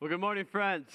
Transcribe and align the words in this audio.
Well, 0.00 0.08
good 0.08 0.20
morning, 0.20 0.44
friends. 0.44 0.92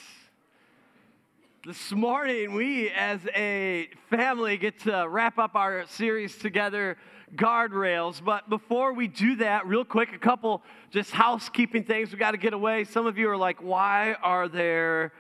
This 1.66 1.92
morning, 1.92 2.54
we 2.54 2.90
as 2.90 3.20
a 3.36 3.90
family 4.10 4.56
get 4.56 4.80
to 4.84 5.06
wrap 5.10 5.38
up 5.38 5.56
our 5.56 5.86
series 5.88 6.38
together, 6.38 6.96
Guardrails. 7.36 8.24
But 8.24 8.50
before 8.50 8.94
we 8.94 9.10
do 9.10 9.36
that, 9.36 9.68
real 9.68 9.84
quick, 9.84 10.14
a 10.14 10.18
couple 10.18 10.64
just 10.90 11.12
housekeeping 11.12 11.84
things 11.84 12.14
we 12.14 12.18
got 12.18 12.32
to 12.32 12.38
get 12.38 12.54
away. 12.54 12.86
Some 12.86 13.06
of 13.06 13.18
you 13.18 13.30
are 13.30 13.36
like, 13.36 13.62
why 13.62 14.16
are 14.24 14.48
there 14.48 15.12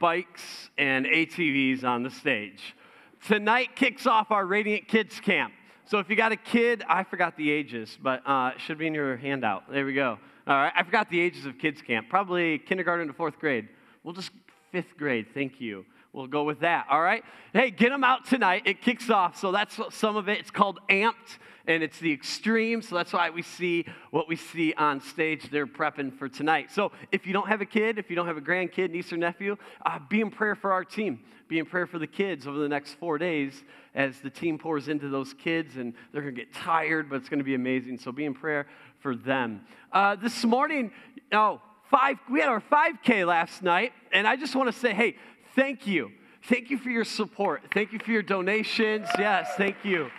bikes 0.00 0.70
and 0.78 1.04
ATVs 1.04 1.84
on 1.84 2.02
the 2.02 2.10
stage? 2.10 2.74
Tonight 3.26 3.76
kicks 3.76 4.06
off 4.06 4.30
our 4.30 4.46
Radiant 4.46 4.88
Kids 4.88 5.20
Camp. 5.20 5.52
So 5.84 5.98
if 5.98 6.08
you 6.08 6.16
got 6.16 6.32
a 6.32 6.36
kid, 6.36 6.82
I 6.88 7.04
forgot 7.04 7.36
the 7.36 7.50
ages, 7.50 7.98
but 8.02 8.26
uh, 8.26 8.52
it 8.54 8.62
should 8.62 8.78
be 8.78 8.86
in 8.86 8.94
your 8.94 9.18
handout. 9.18 9.70
There 9.70 9.84
we 9.84 9.92
go. 9.92 10.18
All 10.48 10.54
right, 10.56 10.72
I 10.74 10.82
forgot 10.82 11.10
the 11.10 11.20
ages 11.20 11.44
of 11.44 11.58
kids 11.58 11.82
camp. 11.82 12.08
Probably 12.08 12.58
kindergarten 12.58 13.06
to 13.06 13.12
fourth 13.12 13.38
grade. 13.38 13.68
We'll 14.02 14.14
just 14.14 14.30
fifth 14.72 14.96
grade. 14.96 15.26
Thank 15.34 15.60
you. 15.60 15.84
We'll 16.14 16.26
go 16.26 16.44
with 16.44 16.60
that. 16.60 16.86
All 16.88 17.02
right. 17.02 17.22
Hey, 17.52 17.70
get 17.70 17.90
them 17.90 18.02
out 18.02 18.24
tonight. 18.24 18.62
It 18.64 18.80
kicks 18.80 19.10
off. 19.10 19.38
So 19.38 19.52
that's 19.52 19.78
some 19.90 20.16
of 20.16 20.26
it. 20.30 20.38
It's 20.38 20.50
called 20.50 20.80
Amped, 20.88 21.36
and 21.66 21.82
it's 21.82 21.98
the 21.98 22.10
extreme. 22.10 22.80
So 22.80 22.94
that's 22.96 23.12
why 23.12 23.28
we 23.28 23.42
see 23.42 23.84
what 24.10 24.26
we 24.26 24.36
see 24.36 24.72
on 24.72 25.02
stage. 25.02 25.50
They're 25.50 25.66
prepping 25.66 26.18
for 26.18 26.30
tonight. 26.30 26.70
So 26.70 26.92
if 27.12 27.26
you 27.26 27.34
don't 27.34 27.48
have 27.48 27.60
a 27.60 27.66
kid, 27.66 27.98
if 27.98 28.08
you 28.08 28.16
don't 28.16 28.26
have 28.26 28.38
a 28.38 28.40
grandkid, 28.40 28.90
niece 28.90 29.12
or 29.12 29.18
nephew, 29.18 29.58
uh, 29.84 29.98
be 30.08 30.22
in 30.22 30.30
prayer 30.30 30.54
for 30.54 30.72
our 30.72 30.82
team. 30.82 31.20
Be 31.48 31.58
in 31.58 31.66
prayer 31.66 31.86
for 31.86 31.98
the 31.98 32.06
kids 32.06 32.46
over 32.46 32.58
the 32.58 32.68
next 32.68 32.94
four 32.94 33.16
days 33.16 33.64
as 33.94 34.20
the 34.20 34.28
team 34.30 34.58
pours 34.58 34.88
into 34.88 35.08
those 35.08 35.32
kids, 35.34 35.76
and 35.76 35.94
they're 36.12 36.22
going 36.22 36.34
to 36.34 36.40
get 36.40 36.52
tired, 36.52 37.08
but 37.08 37.16
it's 37.16 37.28
going 37.28 37.38
to 37.38 37.44
be 37.44 37.54
amazing. 37.54 37.98
So 37.98 38.12
be 38.12 38.26
in 38.26 38.34
prayer 38.34 38.66
for 39.00 39.14
them. 39.14 39.62
Uh, 39.92 40.16
this 40.16 40.44
morning, 40.44 40.92
oh, 41.32 41.60
five, 41.90 42.18
we 42.30 42.40
had 42.40 42.48
our 42.48 42.60
5K 42.60 43.26
last 43.26 43.62
night, 43.62 43.92
and 44.12 44.26
I 44.26 44.36
just 44.36 44.54
want 44.54 44.72
to 44.72 44.78
say, 44.78 44.92
hey, 44.92 45.16
thank 45.54 45.86
you. 45.86 46.10
Thank 46.44 46.70
you 46.70 46.78
for 46.78 46.90
your 46.90 47.04
support. 47.04 47.62
Thank 47.74 47.92
you 47.92 47.98
for 47.98 48.10
your 48.10 48.22
donations. 48.22 49.08
Yes, 49.18 49.48
thank 49.56 49.84
you. 49.84 50.10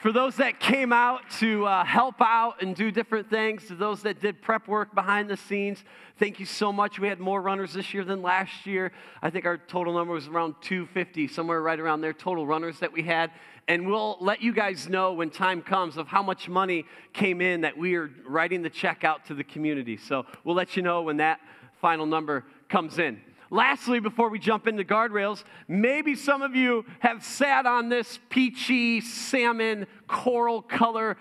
For 0.00 0.12
those 0.12 0.36
that 0.36 0.60
came 0.60 0.94
out 0.94 1.28
to 1.40 1.66
uh, 1.66 1.84
help 1.84 2.14
out 2.22 2.62
and 2.62 2.74
do 2.74 2.90
different 2.90 3.28
things, 3.28 3.66
to 3.66 3.74
those 3.74 4.00
that 4.04 4.18
did 4.18 4.40
prep 4.40 4.66
work 4.66 4.94
behind 4.94 5.28
the 5.28 5.36
scenes, 5.36 5.84
thank 6.18 6.40
you 6.40 6.46
so 6.46 6.72
much. 6.72 6.98
We 6.98 7.06
had 7.06 7.20
more 7.20 7.42
runners 7.42 7.74
this 7.74 7.92
year 7.92 8.02
than 8.02 8.22
last 8.22 8.64
year. 8.64 8.92
I 9.20 9.28
think 9.28 9.44
our 9.44 9.58
total 9.58 9.92
number 9.92 10.14
was 10.14 10.26
around 10.26 10.54
250, 10.62 11.28
somewhere 11.28 11.60
right 11.60 11.78
around 11.78 12.00
there, 12.00 12.14
total 12.14 12.46
runners 12.46 12.78
that 12.78 12.94
we 12.94 13.02
had. 13.02 13.30
And 13.68 13.86
we'll 13.86 14.16
let 14.22 14.40
you 14.40 14.54
guys 14.54 14.88
know 14.88 15.12
when 15.12 15.28
time 15.28 15.60
comes 15.60 15.98
of 15.98 16.08
how 16.08 16.22
much 16.22 16.48
money 16.48 16.86
came 17.12 17.42
in 17.42 17.60
that 17.60 17.76
we 17.76 17.94
are 17.96 18.10
writing 18.26 18.62
the 18.62 18.70
check 18.70 19.04
out 19.04 19.26
to 19.26 19.34
the 19.34 19.44
community. 19.44 19.98
So 19.98 20.24
we'll 20.44 20.56
let 20.56 20.78
you 20.78 20.82
know 20.82 21.02
when 21.02 21.18
that 21.18 21.40
final 21.78 22.06
number 22.06 22.46
comes 22.70 22.98
in. 22.98 23.20
Lastly, 23.50 23.98
before 23.98 24.28
we 24.28 24.38
jump 24.38 24.68
into 24.68 24.84
guardrails, 24.84 25.42
maybe 25.66 26.14
some 26.14 26.40
of 26.40 26.54
you 26.54 26.84
have 27.00 27.24
sat 27.24 27.66
on 27.66 27.88
this 27.88 28.20
peachy 28.30 29.00
salmon 29.00 29.86
coral 30.06 30.62
color 30.62 31.16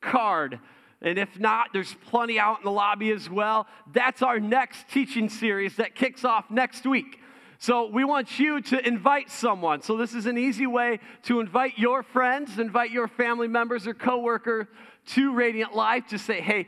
card. 0.00 0.58
And 1.00 1.18
if 1.18 1.38
not, 1.38 1.68
there's 1.72 1.94
plenty 2.08 2.38
out 2.38 2.58
in 2.58 2.64
the 2.64 2.72
lobby 2.72 3.10
as 3.12 3.30
well. 3.30 3.66
That's 3.92 4.20
our 4.20 4.40
next 4.40 4.88
teaching 4.90 5.28
series 5.28 5.76
that 5.76 5.94
kicks 5.94 6.24
off 6.24 6.50
next 6.50 6.84
week. 6.84 7.20
So 7.58 7.86
we 7.86 8.04
want 8.04 8.38
you 8.38 8.60
to 8.62 8.86
invite 8.86 9.30
someone. 9.30 9.82
So 9.82 9.96
this 9.96 10.14
is 10.14 10.26
an 10.26 10.38
easy 10.38 10.66
way 10.66 10.98
to 11.24 11.40
invite 11.40 11.78
your 11.78 12.02
friends, 12.02 12.58
invite 12.58 12.90
your 12.90 13.06
family 13.06 13.48
members 13.48 13.86
or 13.86 13.94
coworker 13.94 14.68
to 15.08 15.34
Radiant 15.34 15.74
Life 15.74 16.06
to 16.08 16.18
say, 16.18 16.40
"Hey, 16.40 16.66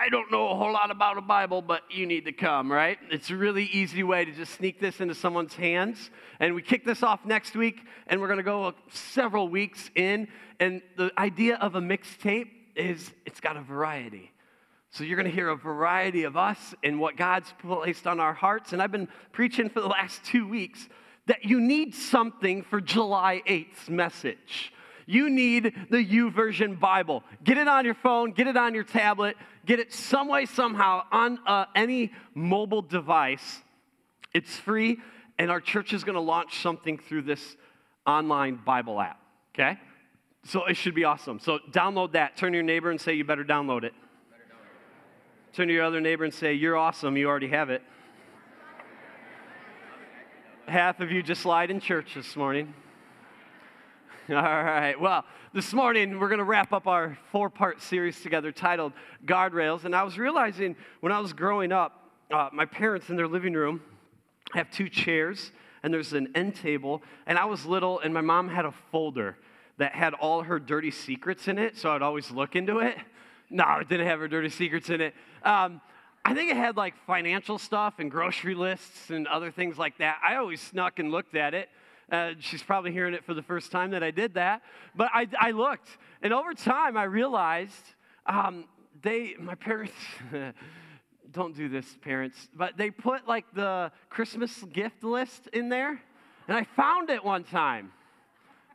I 0.00 0.10
don't 0.10 0.30
know 0.30 0.50
a 0.50 0.54
whole 0.54 0.72
lot 0.72 0.92
about 0.92 1.18
a 1.18 1.20
Bible, 1.20 1.60
but 1.60 1.82
you 1.90 2.06
need 2.06 2.26
to 2.26 2.32
come, 2.32 2.70
right? 2.70 2.98
It's 3.10 3.30
a 3.30 3.36
really 3.36 3.64
easy 3.64 4.04
way 4.04 4.24
to 4.24 4.30
just 4.30 4.54
sneak 4.54 4.78
this 4.80 5.00
into 5.00 5.12
someone's 5.12 5.54
hands. 5.54 6.10
And 6.38 6.54
we 6.54 6.62
kick 6.62 6.84
this 6.84 7.02
off 7.02 7.24
next 7.24 7.56
week, 7.56 7.80
and 8.06 8.20
we're 8.20 8.28
going 8.28 8.38
to 8.38 8.44
go 8.44 8.66
uh, 8.66 8.72
several 8.90 9.48
weeks 9.48 9.90
in. 9.96 10.28
And 10.60 10.82
the 10.96 11.10
idea 11.18 11.56
of 11.56 11.74
a 11.74 11.80
mixtape 11.80 12.48
is 12.76 13.12
it's 13.26 13.40
got 13.40 13.56
a 13.56 13.60
variety. 13.60 14.30
So 14.90 15.02
you're 15.02 15.16
going 15.16 15.28
to 15.28 15.34
hear 15.34 15.48
a 15.48 15.56
variety 15.56 16.22
of 16.22 16.36
us 16.36 16.76
and 16.84 17.00
what 17.00 17.16
God's 17.16 17.52
placed 17.60 18.06
on 18.06 18.20
our 18.20 18.34
hearts. 18.34 18.72
And 18.72 18.80
I've 18.80 18.92
been 18.92 19.08
preaching 19.32 19.68
for 19.68 19.80
the 19.80 19.88
last 19.88 20.22
two 20.24 20.46
weeks 20.46 20.88
that 21.26 21.44
you 21.44 21.60
need 21.60 21.92
something 21.92 22.62
for 22.62 22.80
July 22.80 23.42
8th's 23.48 23.90
message 23.90 24.72
you 25.08 25.30
need 25.30 25.72
the 25.88 26.04
YouVersion 26.04 26.78
Bible. 26.78 27.24
Get 27.42 27.56
it 27.56 27.66
on 27.66 27.86
your 27.86 27.94
phone, 27.94 28.32
get 28.32 28.46
it 28.46 28.58
on 28.58 28.74
your 28.74 28.84
tablet, 28.84 29.38
get 29.64 29.80
it 29.80 29.90
some 29.90 30.28
way, 30.28 30.44
somehow 30.44 31.04
on 31.10 31.38
uh, 31.46 31.64
any 31.74 32.12
mobile 32.34 32.82
device. 32.82 33.62
It's 34.34 34.54
free, 34.56 34.98
and 35.38 35.50
our 35.50 35.62
church 35.62 35.94
is 35.94 36.04
going 36.04 36.16
to 36.16 36.20
launch 36.20 36.60
something 36.60 36.98
through 36.98 37.22
this 37.22 37.56
online 38.06 38.56
Bible 38.56 39.00
app, 39.00 39.18
okay? 39.54 39.78
So 40.44 40.66
it 40.66 40.76
should 40.76 40.94
be 40.94 41.04
awesome. 41.04 41.40
So 41.40 41.58
download 41.70 42.12
that. 42.12 42.36
Turn 42.36 42.52
to 42.52 42.58
your 42.58 42.62
neighbor 42.62 42.90
and 42.90 43.00
say, 43.00 43.14
You 43.14 43.24
better 43.24 43.44
download 43.44 43.84
it. 43.84 43.94
Turn 45.54 45.68
to 45.68 45.74
your 45.74 45.84
other 45.84 46.02
neighbor 46.02 46.24
and 46.24 46.34
say, 46.34 46.52
You're 46.52 46.76
awesome. 46.76 47.16
You 47.16 47.28
already 47.28 47.48
have 47.48 47.70
it. 47.70 47.82
Half 50.66 51.00
of 51.00 51.10
you 51.10 51.22
just 51.22 51.46
lied 51.46 51.70
in 51.70 51.80
church 51.80 52.14
this 52.14 52.36
morning. 52.36 52.74
All 54.30 54.42
right. 54.42 55.00
Well, 55.00 55.24
this 55.54 55.72
morning 55.72 56.20
we're 56.20 56.28
going 56.28 56.36
to 56.36 56.44
wrap 56.44 56.74
up 56.74 56.86
our 56.86 57.16
four 57.32 57.48
part 57.48 57.80
series 57.80 58.20
together 58.20 58.52
titled 58.52 58.92
Guardrails. 59.24 59.86
And 59.86 59.96
I 59.96 60.02
was 60.02 60.18
realizing 60.18 60.76
when 61.00 61.12
I 61.12 61.18
was 61.18 61.32
growing 61.32 61.72
up, 61.72 62.10
uh, 62.30 62.50
my 62.52 62.66
parents 62.66 63.08
in 63.08 63.16
their 63.16 63.26
living 63.26 63.54
room 63.54 63.80
have 64.52 64.70
two 64.70 64.90
chairs 64.90 65.50
and 65.82 65.94
there's 65.94 66.12
an 66.12 66.30
end 66.34 66.56
table. 66.56 67.02
And 67.26 67.38
I 67.38 67.46
was 67.46 67.64
little, 67.64 68.00
and 68.00 68.12
my 68.12 68.20
mom 68.20 68.50
had 68.50 68.66
a 68.66 68.74
folder 68.92 69.38
that 69.78 69.94
had 69.94 70.12
all 70.12 70.42
her 70.42 70.58
dirty 70.58 70.90
secrets 70.90 71.48
in 71.48 71.58
it. 71.58 71.78
So 71.78 71.90
I'd 71.90 72.02
always 72.02 72.30
look 72.30 72.54
into 72.54 72.80
it. 72.80 72.98
No, 73.48 73.78
it 73.80 73.88
didn't 73.88 74.08
have 74.08 74.18
her 74.18 74.28
dirty 74.28 74.50
secrets 74.50 74.90
in 74.90 75.00
it. 75.00 75.14
Um, 75.42 75.80
I 76.22 76.34
think 76.34 76.50
it 76.50 76.56
had 76.58 76.76
like 76.76 76.92
financial 77.06 77.56
stuff 77.56 77.94
and 77.96 78.10
grocery 78.10 78.54
lists 78.54 79.08
and 79.08 79.26
other 79.26 79.50
things 79.50 79.78
like 79.78 79.96
that. 79.98 80.18
I 80.22 80.36
always 80.36 80.60
snuck 80.60 80.98
and 80.98 81.10
looked 81.10 81.34
at 81.34 81.54
it. 81.54 81.70
Uh, 82.10 82.32
she's 82.40 82.62
probably 82.62 82.90
hearing 82.90 83.12
it 83.12 83.24
for 83.24 83.34
the 83.34 83.42
first 83.42 83.70
time 83.70 83.90
that 83.90 84.02
I 84.02 84.10
did 84.10 84.34
that. 84.34 84.62
But 84.94 85.10
I, 85.12 85.28
I 85.38 85.50
looked, 85.50 85.88
and 86.22 86.32
over 86.32 86.54
time, 86.54 86.96
I 86.96 87.04
realized 87.04 87.94
um, 88.24 88.64
they, 89.02 89.34
my 89.38 89.54
parents, 89.54 89.92
don't 91.32 91.54
do 91.54 91.68
this, 91.68 91.86
parents, 92.00 92.48
but 92.54 92.76
they 92.78 92.90
put 92.90 93.28
like 93.28 93.44
the 93.54 93.92
Christmas 94.08 94.64
gift 94.72 95.04
list 95.04 95.48
in 95.52 95.68
there, 95.68 96.00
and 96.48 96.56
I 96.56 96.64
found 96.76 97.10
it 97.10 97.22
one 97.22 97.44
time. 97.44 97.92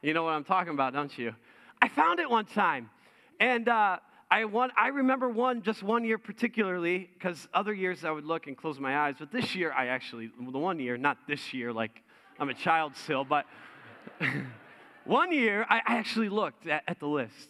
You 0.04 0.14
know 0.14 0.24
what 0.24 0.34
I'm 0.34 0.44
talking 0.44 0.74
about, 0.74 0.94
don't 0.94 1.18
you? 1.18 1.34
I 1.82 1.88
found 1.88 2.20
it 2.20 2.30
one 2.30 2.46
time, 2.46 2.92
and 3.40 3.68
uh, 3.68 3.98
I, 4.30 4.46
want, 4.46 4.74
I 4.78 4.90
remember 4.90 5.28
one, 5.28 5.64
just 5.64 5.82
one 5.82 6.04
year 6.06 6.20
particularly, 6.20 7.10
because 7.14 7.48
other 7.52 7.74
years 7.74 8.06
I 8.06 8.12
would 8.12 8.26
look 8.26 8.46
and 8.46 8.56
close 8.56 8.80
my 8.80 8.96
eyes, 8.96 9.16
but 9.18 9.32
this 9.32 9.56
year 9.56 9.72
I 9.72 9.88
actually, 9.88 10.30
the 10.40 10.60
one 10.60 10.80
year, 10.80 10.98
not 10.98 11.18
this 11.28 11.52
year, 11.52 11.74
like 11.74 12.03
I'm 12.40 12.50
a 12.50 12.54
child 12.54 12.96
still, 12.96 13.24
but 13.24 13.46
one 15.06 15.32
year 15.32 15.66
I 15.70 15.82
actually 15.86 16.30
looked 16.30 16.68
at, 16.68 16.84
at 16.88 17.00
the 17.00 17.08
list 17.08 17.50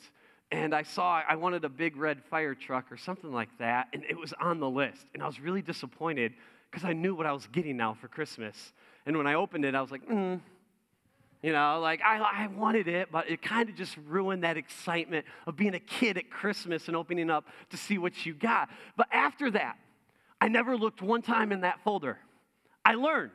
and 0.51 0.75
I 0.75 0.83
saw 0.83 1.21
I 1.27 1.35
wanted 1.35 1.66
a 1.66 1.69
big 1.69 1.97
red 1.97 2.23
fire 2.29 2.53
truck 2.53 2.91
or 2.91 2.97
something 2.97 3.31
like 3.31 3.49
that, 3.57 3.88
and 3.91 4.03
it 4.07 4.16
was 4.16 4.33
on 4.39 4.59
the 4.59 4.69
list. 4.69 5.07
And 5.13 5.23
I 5.23 5.25
was 5.25 5.39
really 5.39 5.63
disappointed 5.63 6.33
because 6.69 6.85
I 6.85 6.93
knew 6.93 7.16
what 7.16 7.25
I 7.25 7.31
was 7.31 7.47
getting 7.47 7.75
now 7.75 7.95
for 7.95 8.07
Christmas. 8.07 8.73
And 9.07 9.17
when 9.17 9.25
I 9.25 9.33
opened 9.33 9.66
it, 9.66 9.73
I 9.73 9.81
was 9.81 9.89
like, 9.89 10.07
mm. 10.07 10.39
You 11.41 11.51
know, 11.51 11.79
like 11.81 12.01
I, 12.01 12.19
I 12.19 12.47
wanted 12.47 12.88
it, 12.88 13.09
but 13.11 13.29
it 13.29 13.41
kind 13.41 13.67
of 13.67 13.75
just 13.75 13.97
ruined 14.07 14.43
that 14.43 14.55
excitement 14.55 15.25
of 15.45 15.57
being 15.57 15.73
a 15.73 15.79
kid 15.79 16.17
at 16.17 16.29
Christmas 16.29 16.88
and 16.88 16.95
opening 16.95 17.29
up 17.29 17.45
to 17.72 17.75
see 17.75 17.97
what 17.97 18.25
you 18.25 18.33
got. 18.33 18.69
But 18.95 19.07
after 19.11 19.51
that, 19.51 19.77
I 20.39 20.47
never 20.47 20.77
looked 20.77 21.01
one 21.01 21.22
time 21.22 21.52
in 21.52 21.61
that 21.61 21.84
folder. 21.84 22.17
I 22.85 22.93
learned. 22.93 23.31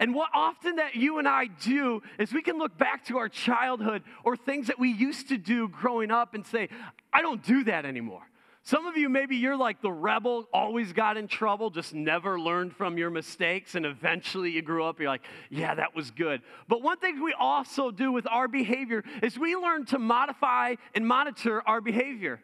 And 0.00 0.14
what 0.14 0.30
often 0.34 0.76
that 0.76 0.96
you 0.96 1.18
and 1.18 1.28
I 1.28 1.46
do 1.46 2.02
is 2.18 2.32
we 2.32 2.40
can 2.40 2.56
look 2.56 2.76
back 2.78 3.04
to 3.06 3.18
our 3.18 3.28
childhood 3.28 4.02
or 4.24 4.34
things 4.34 4.68
that 4.68 4.78
we 4.78 4.90
used 4.90 5.28
to 5.28 5.36
do 5.36 5.68
growing 5.68 6.10
up 6.10 6.34
and 6.34 6.44
say, 6.44 6.70
I 7.12 7.20
don't 7.20 7.44
do 7.44 7.64
that 7.64 7.84
anymore. 7.84 8.22
Some 8.62 8.86
of 8.86 8.96
you, 8.96 9.08
maybe 9.08 9.36
you're 9.36 9.56
like 9.56 9.82
the 9.82 9.92
rebel, 9.92 10.48
always 10.52 10.92
got 10.92 11.16
in 11.16 11.28
trouble, 11.28 11.70
just 11.70 11.94
never 11.94 12.38
learned 12.38 12.74
from 12.76 12.98
your 12.98 13.10
mistakes, 13.10 13.74
and 13.74 13.86
eventually 13.86 14.50
you 14.50 14.62
grew 14.62 14.84
up, 14.84 15.00
you're 15.00 15.08
like, 15.08 15.24
yeah, 15.48 15.74
that 15.74 15.94
was 15.94 16.10
good. 16.10 16.42
But 16.68 16.82
one 16.82 16.98
thing 16.98 17.22
we 17.22 17.34
also 17.38 17.90
do 17.90 18.12
with 18.12 18.26
our 18.26 18.48
behavior 18.48 19.02
is 19.22 19.38
we 19.38 19.56
learn 19.56 19.86
to 19.86 19.98
modify 19.98 20.74
and 20.94 21.06
monitor 21.06 21.62
our 21.66 21.80
behavior. 21.80 22.40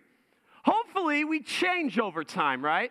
Hopefully, 0.64 1.25
we 1.25 1.43
change 1.43 1.99
over 1.99 2.25
time, 2.25 2.64
right? 2.64 2.91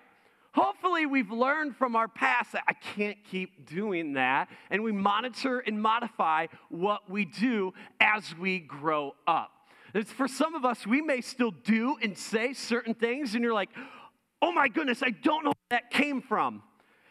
Hopefully, 0.55 1.05
we've 1.05 1.31
learned 1.31 1.75
from 1.75 1.97
our 1.97 2.07
past 2.07 2.53
that 2.53 2.63
I 2.65 2.71
can't 2.71 3.17
keep 3.29 3.67
doing 3.67 4.13
that, 4.13 4.47
and 4.69 4.81
we 4.81 4.93
monitor 4.93 5.59
and 5.59 5.81
modify 5.81 6.47
what 6.69 7.09
we 7.09 7.25
do 7.25 7.73
as 7.99 8.33
we 8.37 8.59
grow 8.59 9.15
up. 9.27 9.51
It's 9.93 10.13
for 10.13 10.29
some 10.29 10.55
of 10.55 10.63
us, 10.63 10.87
we 10.87 11.01
may 11.01 11.19
still 11.19 11.51
do 11.51 11.97
and 12.01 12.17
say 12.17 12.53
certain 12.53 12.93
things, 12.93 13.35
and 13.35 13.43
you're 13.43 13.53
like, 13.53 13.69
oh 14.41 14.53
my 14.53 14.69
goodness, 14.69 15.03
I 15.03 15.09
don't 15.09 15.43
know 15.43 15.51
where 15.51 15.81
that 15.81 15.89
came 15.89 16.21
from. 16.21 16.63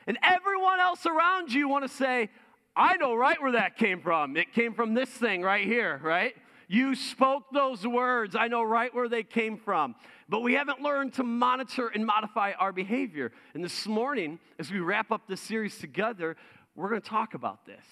And 0.07 0.17
everyone 0.23 0.81
else 0.81 1.05
around 1.05 1.53
you 1.53 1.69
want 1.69 1.85
to 1.85 1.95
say, 1.95 2.31
I 2.75 2.97
know 2.97 3.15
right 3.15 3.41
where 3.43 3.53
that 3.53 3.77
came 3.77 4.01
from. 4.01 4.39
It 4.39 4.55
came 4.55 4.73
from 4.73 4.95
this 4.95 5.11
thing 5.11 5.43
right 5.43 5.67
here, 5.67 6.01
right? 6.03 6.35
You 6.67 6.95
spoke 6.95 7.45
those 7.53 7.87
words. 7.87 8.35
I 8.35 8.49
know 8.49 8.63
right 8.63 8.95
where 8.95 9.09
they 9.09 9.23
came 9.23 9.59
from. 9.59 9.95
But 10.29 10.41
we 10.41 10.55
haven't 10.55 10.81
learned 10.81 11.15
to 11.15 11.23
monitor 11.23 11.89
and 11.89 12.05
modify 12.05 12.53
our 12.59 12.73
behavior. 12.73 13.33
And 13.53 13.63
this 13.63 13.87
morning, 13.87 14.39
as 14.59 14.71
we 14.71 14.81
wrap 14.81 15.11
up 15.11 15.29
this 15.29 15.41
series 15.41 15.79
together, 15.79 16.37
we're 16.75 16.89
going 16.89 17.03
to 17.03 17.09
talk 17.09 17.35
about 17.35 17.67
this. 17.67 17.85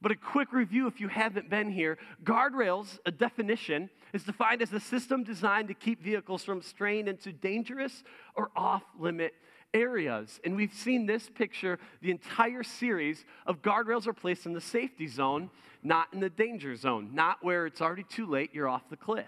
But 0.00 0.12
a 0.12 0.16
quick 0.16 0.52
review 0.52 0.86
if 0.86 1.00
you 1.00 1.08
haven't 1.08 1.48
been 1.48 1.70
here 1.70 1.98
guardrails, 2.24 2.98
a 3.06 3.10
definition, 3.10 3.88
is 4.12 4.22
defined 4.22 4.62
as 4.62 4.72
a 4.72 4.80
system 4.80 5.24
designed 5.24 5.68
to 5.68 5.74
keep 5.74 6.02
vehicles 6.02 6.44
from 6.44 6.62
straying 6.62 7.08
into 7.08 7.32
dangerous 7.32 8.04
or 8.34 8.50
off 8.54 8.82
limit 8.98 9.34
areas. 9.72 10.40
And 10.44 10.56
we've 10.56 10.72
seen 10.72 11.06
this 11.06 11.28
picture 11.28 11.78
the 12.00 12.10
entire 12.10 12.62
series 12.62 13.24
of 13.46 13.62
guardrails 13.62 14.06
are 14.06 14.12
placed 14.12 14.46
in 14.46 14.52
the 14.52 14.60
safety 14.60 15.08
zone, 15.08 15.50
not 15.82 16.08
in 16.12 16.20
the 16.20 16.30
danger 16.30 16.76
zone, 16.76 17.10
not 17.12 17.42
where 17.42 17.66
it's 17.66 17.80
already 17.80 18.04
too 18.04 18.26
late, 18.26 18.50
you're 18.52 18.68
off 18.68 18.88
the 18.88 18.96
cliff. 18.96 19.26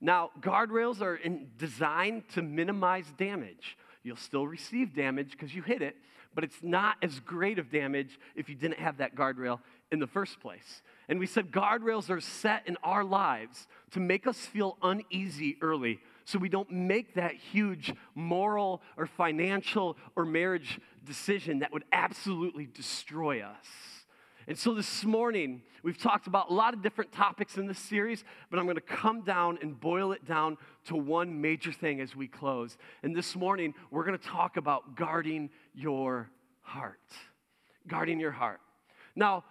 Now, 0.00 0.30
guardrails 0.40 1.00
are 1.00 1.18
designed 1.58 2.28
to 2.30 2.42
minimize 2.42 3.06
damage. 3.16 3.76
You'll 4.02 4.16
still 4.16 4.46
receive 4.46 4.94
damage 4.94 5.32
because 5.32 5.54
you 5.54 5.62
hit 5.62 5.82
it, 5.82 5.96
but 6.34 6.44
it's 6.44 6.62
not 6.62 6.96
as 7.02 7.18
great 7.20 7.58
of 7.58 7.70
damage 7.70 8.18
if 8.34 8.48
you 8.48 8.54
didn't 8.54 8.78
have 8.78 8.98
that 8.98 9.16
guardrail 9.16 9.60
in 9.90 9.98
the 9.98 10.06
first 10.06 10.38
place. 10.40 10.82
And 11.08 11.18
we 11.18 11.26
said 11.26 11.50
guardrails 11.50 12.10
are 12.10 12.20
set 12.20 12.64
in 12.66 12.76
our 12.82 13.04
lives 13.04 13.66
to 13.92 14.00
make 14.00 14.26
us 14.26 14.36
feel 14.38 14.76
uneasy 14.82 15.56
early 15.60 16.00
so 16.24 16.38
we 16.38 16.48
don't 16.48 16.70
make 16.70 17.14
that 17.14 17.34
huge 17.34 17.94
moral 18.14 18.82
or 18.96 19.06
financial 19.06 19.96
or 20.16 20.24
marriage 20.24 20.80
decision 21.04 21.60
that 21.60 21.72
would 21.72 21.84
absolutely 21.92 22.66
destroy 22.66 23.40
us. 23.40 23.95
And 24.48 24.56
so 24.56 24.74
this 24.74 25.04
morning, 25.04 25.62
we've 25.82 25.98
talked 25.98 26.28
about 26.28 26.50
a 26.50 26.52
lot 26.52 26.72
of 26.72 26.80
different 26.80 27.10
topics 27.10 27.56
in 27.56 27.66
this 27.66 27.78
series, 27.78 28.22
but 28.48 28.58
I'm 28.58 28.64
going 28.66 28.76
to 28.76 28.80
come 28.80 29.22
down 29.22 29.58
and 29.60 29.78
boil 29.78 30.12
it 30.12 30.24
down 30.24 30.56
to 30.84 30.94
one 30.94 31.40
major 31.40 31.72
thing 31.72 32.00
as 32.00 32.14
we 32.14 32.28
close. 32.28 32.76
And 33.02 33.14
this 33.14 33.34
morning, 33.34 33.74
we're 33.90 34.04
going 34.04 34.18
to 34.18 34.24
talk 34.24 34.56
about 34.56 34.94
guarding 34.94 35.50
your 35.74 36.30
heart. 36.62 37.00
Guarding 37.88 38.20
your 38.20 38.30
heart. 38.30 38.60
Now, 39.16 39.44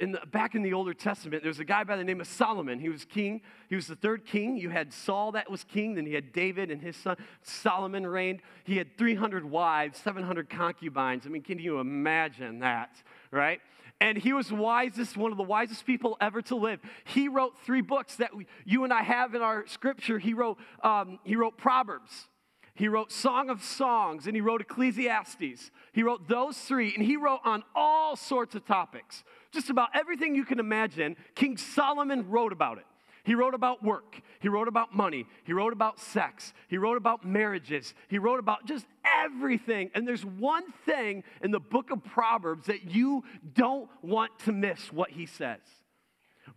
in 0.00 0.12
the, 0.12 0.20
back 0.32 0.54
in 0.54 0.62
the 0.62 0.72
Older 0.72 0.94
Testament, 0.94 1.42
there 1.42 1.50
was 1.50 1.60
a 1.60 1.64
guy 1.64 1.84
by 1.84 1.94
the 1.94 2.02
name 2.02 2.22
of 2.22 2.26
Solomon. 2.26 2.80
He 2.80 2.88
was 2.88 3.04
king. 3.04 3.42
He 3.68 3.76
was 3.76 3.86
the 3.86 3.94
third 3.94 4.24
king. 4.24 4.56
You 4.56 4.70
had 4.70 4.94
Saul 4.94 5.32
that 5.32 5.50
was 5.50 5.62
king. 5.62 5.94
Then 5.94 6.06
you 6.06 6.14
had 6.14 6.32
David 6.32 6.70
and 6.70 6.80
his 6.80 6.96
son 6.96 7.16
Solomon 7.42 8.06
reigned. 8.06 8.40
He 8.64 8.78
had 8.78 8.96
300 8.96 9.44
wives, 9.44 9.98
700 9.98 10.48
concubines. 10.48 11.26
I 11.26 11.28
mean, 11.28 11.42
can 11.42 11.58
you 11.58 11.80
imagine 11.80 12.60
that, 12.60 12.96
right? 13.30 13.60
And 14.00 14.16
he 14.16 14.32
was 14.32 14.50
wisest, 14.50 15.18
one 15.18 15.32
of 15.32 15.36
the 15.36 15.44
wisest 15.44 15.84
people 15.84 16.16
ever 16.18 16.40
to 16.42 16.56
live. 16.56 16.80
He 17.04 17.28
wrote 17.28 17.52
three 17.66 17.82
books 17.82 18.16
that 18.16 18.34
we, 18.34 18.46
you 18.64 18.84
and 18.84 18.94
I 18.94 19.02
have 19.02 19.34
in 19.34 19.42
our 19.42 19.66
scripture. 19.66 20.18
He 20.18 20.32
wrote, 20.32 20.56
um, 20.82 21.18
he 21.24 21.36
wrote 21.36 21.58
Proverbs. 21.58 22.28
He 22.72 22.88
wrote 22.88 23.12
Song 23.12 23.50
of 23.50 23.62
Songs 23.62 24.26
and 24.26 24.34
he 24.34 24.40
wrote 24.40 24.62
Ecclesiastes. 24.62 25.70
He 25.92 26.02
wrote 26.02 26.26
those 26.28 26.56
three, 26.56 26.94
and 26.94 27.04
he 27.04 27.18
wrote 27.18 27.40
on 27.44 27.62
all 27.74 28.16
sorts 28.16 28.54
of 28.54 28.64
topics 28.64 29.22
just 29.52 29.70
about 29.70 29.88
everything 29.94 30.34
you 30.34 30.44
can 30.44 30.60
imagine, 30.60 31.16
King 31.34 31.56
Solomon 31.56 32.28
wrote 32.28 32.52
about 32.52 32.78
it. 32.78 32.84
He 33.24 33.34
wrote 33.34 33.54
about 33.54 33.82
work. 33.82 34.20
He 34.40 34.48
wrote 34.48 34.68
about 34.68 34.94
money. 34.94 35.26
He 35.44 35.52
wrote 35.52 35.72
about 35.72 36.00
sex. 36.00 36.52
He 36.68 36.78
wrote 36.78 36.96
about 36.96 37.24
marriages. 37.24 37.94
He 38.08 38.18
wrote 38.18 38.38
about 38.38 38.64
just 38.64 38.86
everything. 39.04 39.90
And 39.94 40.08
there's 40.08 40.24
one 40.24 40.72
thing 40.86 41.22
in 41.42 41.50
the 41.50 41.60
book 41.60 41.90
of 41.90 42.02
Proverbs 42.02 42.66
that 42.66 42.90
you 42.90 43.24
don't 43.54 43.90
want 44.02 44.38
to 44.40 44.52
miss 44.52 44.92
what 44.92 45.10
he 45.10 45.26
says. 45.26 45.60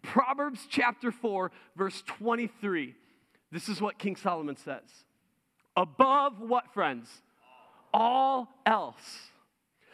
Proverbs 0.02 0.66
chapter 0.70 1.12
4, 1.12 1.52
verse 1.76 2.02
23. 2.06 2.96
This 3.52 3.70
is 3.70 3.82
what 3.82 4.00
King 4.00 4.16
Solomon 4.16 4.56
says. 4.56 4.82
Above 5.76 6.40
what, 6.40 6.74
friends? 6.74 7.10
All 7.94 8.48
else 8.66 9.32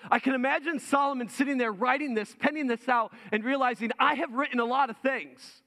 I 0.09 0.19
can 0.19 0.33
imagine 0.33 0.79
Solomon 0.79 1.29
sitting 1.29 1.57
there 1.57 1.71
writing 1.71 2.13
this, 2.13 2.35
penning 2.39 2.67
this 2.67 2.87
out, 2.87 3.13
and 3.31 3.43
realizing 3.43 3.91
I 3.99 4.15
have 4.15 4.33
written 4.33 4.59
a 4.59 4.65
lot 4.65 4.89
of 4.89 4.97
things. 4.97 5.63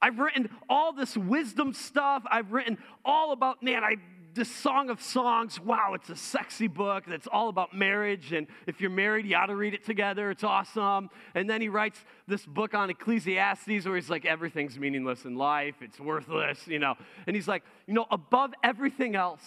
I've 0.00 0.18
written 0.18 0.50
all 0.68 0.92
this 0.92 1.16
wisdom 1.16 1.72
stuff. 1.72 2.22
I've 2.30 2.52
written 2.52 2.78
all 3.04 3.32
about, 3.32 3.62
man, 3.62 3.82
I 3.82 3.96
this 4.36 4.54
Song 4.54 4.90
of 4.90 5.00
Songs, 5.00 5.58
wow, 5.58 5.94
it's 5.94 6.10
a 6.10 6.14
sexy 6.14 6.68
book 6.68 7.04
that's 7.08 7.26
all 7.26 7.48
about 7.48 7.74
marriage. 7.74 8.32
And 8.32 8.46
if 8.66 8.80
you're 8.80 8.90
married, 8.90 9.26
you 9.26 9.34
ought 9.34 9.46
to 9.46 9.56
read 9.56 9.74
it 9.74 9.84
together. 9.84 10.30
It's 10.30 10.44
awesome. 10.44 11.08
And 11.34 11.48
then 11.50 11.62
he 11.62 11.68
writes 11.68 11.98
this 12.28 12.44
book 12.44 12.74
on 12.74 12.90
Ecclesiastes 12.90 13.86
where 13.86 13.96
he's 13.96 14.10
like, 14.10 14.26
everything's 14.26 14.78
meaningless 14.78 15.24
in 15.24 15.36
life, 15.36 15.76
it's 15.80 15.98
worthless, 15.98 16.68
you 16.68 16.78
know. 16.78 16.94
And 17.26 17.34
he's 17.34 17.48
like, 17.48 17.64
you 17.86 17.94
know, 17.94 18.06
above 18.10 18.52
everything 18.62 19.16
else, 19.16 19.42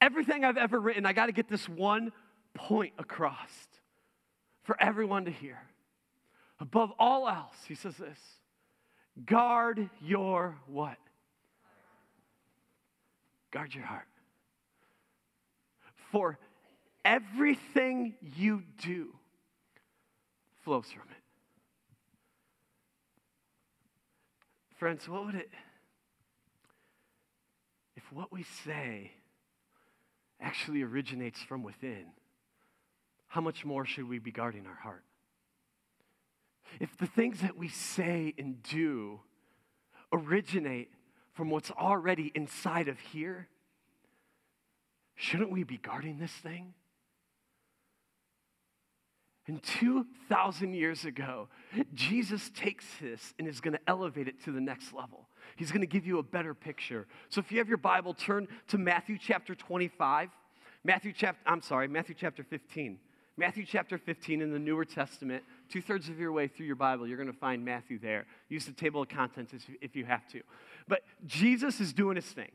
everything 0.00 0.44
I've 0.44 0.56
ever 0.56 0.78
written, 0.80 1.04
I 1.04 1.12
got 1.12 1.26
to 1.26 1.32
get 1.32 1.48
this 1.48 1.68
one 1.68 2.12
point 2.54 2.92
across 2.98 3.50
for 4.62 4.76
everyone 4.80 5.24
to 5.24 5.30
hear. 5.30 5.58
Above 6.60 6.92
all 6.98 7.28
else, 7.28 7.56
he 7.66 7.74
says 7.74 7.96
this 7.96 8.18
guard 9.26 9.90
your 10.00 10.56
what? 10.66 10.96
Guard 13.50 13.74
your 13.74 13.84
heart. 13.84 14.06
For 16.10 16.38
everything 17.04 18.14
you 18.36 18.62
do 18.82 19.14
flows 20.64 20.86
from 20.86 21.02
it. 21.10 21.22
Friends, 24.76 25.08
what 25.08 25.26
would 25.26 25.34
it, 25.34 25.50
if 27.96 28.02
what 28.12 28.32
we 28.32 28.44
say 28.64 29.12
actually 30.40 30.82
originates 30.82 31.40
from 31.40 31.62
within? 31.62 32.06
How 33.32 33.40
much 33.40 33.64
more 33.64 33.86
should 33.86 34.06
we 34.06 34.18
be 34.18 34.30
guarding 34.30 34.66
our 34.66 34.74
heart? 34.74 35.04
If 36.80 36.98
the 36.98 37.06
things 37.06 37.40
that 37.40 37.56
we 37.56 37.66
say 37.66 38.34
and 38.36 38.62
do 38.62 39.20
originate 40.12 40.90
from 41.32 41.48
what's 41.48 41.70
already 41.70 42.30
inside 42.34 42.88
of 42.88 42.98
here, 42.98 43.48
shouldn't 45.14 45.50
we 45.50 45.64
be 45.64 45.78
guarding 45.78 46.18
this 46.18 46.30
thing? 46.30 46.74
And 49.46 49.62
2,000 49.62 50.74
years 50.74 51.06
ago, 51.06 51.48
Jesus 51.94 52.50
takes 52.54 52.84
this 53.00 53.32
and 53.38 53.48
is 53.48 53.62
going 53.62 53.72
to 53.72 53.80
elevate 53.86 54.28
it 54.28 54.44
to 54.44 54.52
the 54.52 54.60
next 54.60 54.92
level. 54.92 55.26
He's 55.56 55.70
going 55.70 55.80
to 55.80 55.86
give 55.86 56.06
you 56.06 56.18
a 56.18 56.22
better 56.22 56.52
picture. 56.52 57.06
So 57.30 57.40
if 57.40 57.50
you 57.50 57.56
have 57.60 57.68
your 57.68 57.78
Bible, 57.78 58.12
turn 58.12 58.46
to 58.68 58.76
Matthew 58.76 59.16
chapter 59.18 59.54
25. 59.54 60.28
Matthew 60.84 61.14
chapter, 61.16 61.40
I'm 61.46 61.62
sorry, 61.62 61.88
Matthew 61.88 62.14
chapter 62.14 62.44
15. 62.44 62.98
Matthew 63.38 63.64
chapter 63.64 63.96
15 63.96 64.42
in 64.42 64.52
the 64.52 64.58
Newer 64.58 64.84
Testament, 64.84 65.42
two 65.70 65.80
thirds 65.80 66.10
of 66.10 66.18
your 66.18 66.32
way 66.32 66.48
through 66.48 66.66
your 66.66 66.76
Bible, 66.76 67.06
you're 67.06 67.16
going 67.16 67.32
to 67.32 67.38
find 67.38 67.64
Matthew 67.64 67.98
there. 67.98 68.26
Use 68.50 68.66
the 68.66 68.72
table 68.72 69.02
of 69.02 69.08
contents 69.08 69.54
if 69.80 69.96
you 69.96 70.04
have 70.04 70.26
to. 70.28 70.42
But 70.86 71.02
Jesus 71.26 71.80
is 71.80 71.94
doing 71.94 72.16
his 72.16 72.26
thing. 72.26 72.50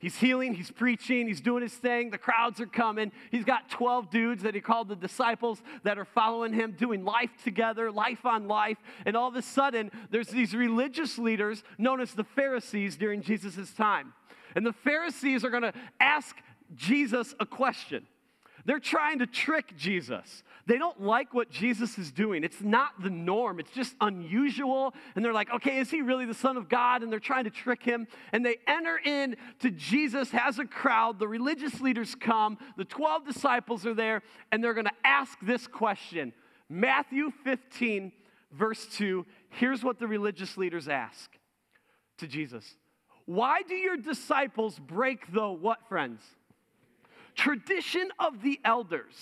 He's 0.00 0.16
healing, 0.16 0.54
he's 0.54 0.70
preaching, 0.70 1.26
he's 1.26 1.40
doing 1.40 1.62
his 1.62 1.72
thing. 1.72 2.10
The 2.10 2.18
crowds 2.18 2.60
are 2.60 2.66
coming. 2.66 3.10
He's 3.32 3.44
got 3.44 3.68
12 3.70 4.10
dudes 4.10 4.42
that 4.44 4.54
he 4.54 4.60
called 4.60 4.88
the 4.88 4.94
disciples 4.94 5.60
that 5.82 5.98
are 5.98 6.04
following 6.04 6.52
him, 6.52 6.76
doing 6.78 7.04
life 7.04 7.30
together, 7.42 7.90
life 7.90 8.24
on 8.24 8.46
life. 8.46 8.76
And 9.06 9.16
all 9.16 9.28
of 9.28 9.34
a 9.34 9.42
sudden, 9.42 9.90
there's 10.10 10.28
these 10.28 10.54
religious 10.54 11.18
leaders 11.18 11.64
known 11.78 12.00
as 12.00 12.12
the 12.12 12.22
Pharisees 12.22 12.96
during 12.96 13.22
Jesus' 13.22 13.72
time. 13.72 14.12
And 14.54 14.64
the 14.64 14.72
Pharisees 14.72 15.44
are 15.44 15.50
going 15.50 15.64
to 15.64 15.74
ask 15.98 16.36
Jesus 16.76 17.34
a 17.40 17.46
question. 17.46 18.06
They're 18.68 18.78
trying 18.78 19.20
to 19.20 19.26
trick 19.26 19.78
Jesus. 19.78 20.42
They 20.66 20.76
don't 20.76 21.00
like 21.00 21.32
what 21.32 21.48
Jesus 21.48 21.96
is 21.96 22.12
doing. 22.12 22.44
It's 22.44 22.60
not 22.60 23.02
the 23.02 23.08
norm, 23.08 23.60
it's 23.60 23.70
just 23.70 23.96
unusual. 23.98 24.92
And 25.16 25.24
they're 25.24 25.32
like, 25.32 25.50
okay, 25.50 25.78
is 25.78 25.90
he 25.90 26.02
really 26.02 26.26
the 26.26 26.34
Son 26.34 26.58
of 26.58 26.68
God? 26.68 27.02
And 27.02 27.10
they're 27.10 27.18
trying 27.18 27.44
to 27.44 27.50
trick 27.50 27.82
him. 27.82 28.06
And 28.30 28.44
they 28.44 28.58
enter 28.66 29.00
in 29.02 29.38
to 29.60 29.70
Jesus, 29.70 30.32
has 30.32 30.58
a 30.58 30.66
crowd. 30.66 31.18
The 31.18 31.26
religious 31.26 31.80
leaders 31.80 32.14
come, 32.14 32.58
the 32.76 32.84
12 32.84 33.24
disciples 33.24 33.86
are 33.86 33.94
there, 33.94 34.22
and 34.52 34.62
they're 34.62 34.74
going 34.74 34.84
to 34.84 34.92
ask 35.02 35.38
this 35.40 35.66
question 35.66 36.34
Matthew 36.68 37.32
15, 37.44 38.12
verse 38.52 38.86
2. 38.98 39.24
Here's 39.48 39.82
what 39.82 39.98
the 39.98 40.06
religious 40.06 40.58
leaders 40.58 40.88
ask 40.88 41.30
to 42.18 42.26
Jesus 42.26 42.76
Why 43.24 43.62
do 43.62 43.74
your 43.74 43.96
disciples 43.96 44.78
break 44.78 45.32
the 45.32 45.48
what, 45.48 45.88
friends? 45.88 46.20
Tradition 47.38 48.10
of 48.18 48.42
the 48.42 48.60
elders. 48.64 49.14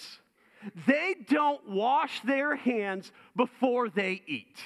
They 0.86 1.14
don't 1.28 1.68
wash 1.68 2.20
their 2.22 2.56
hands 2.56 3.12
before 3.36 3.88
they 3.88 4.22
eat. 4.26 4.56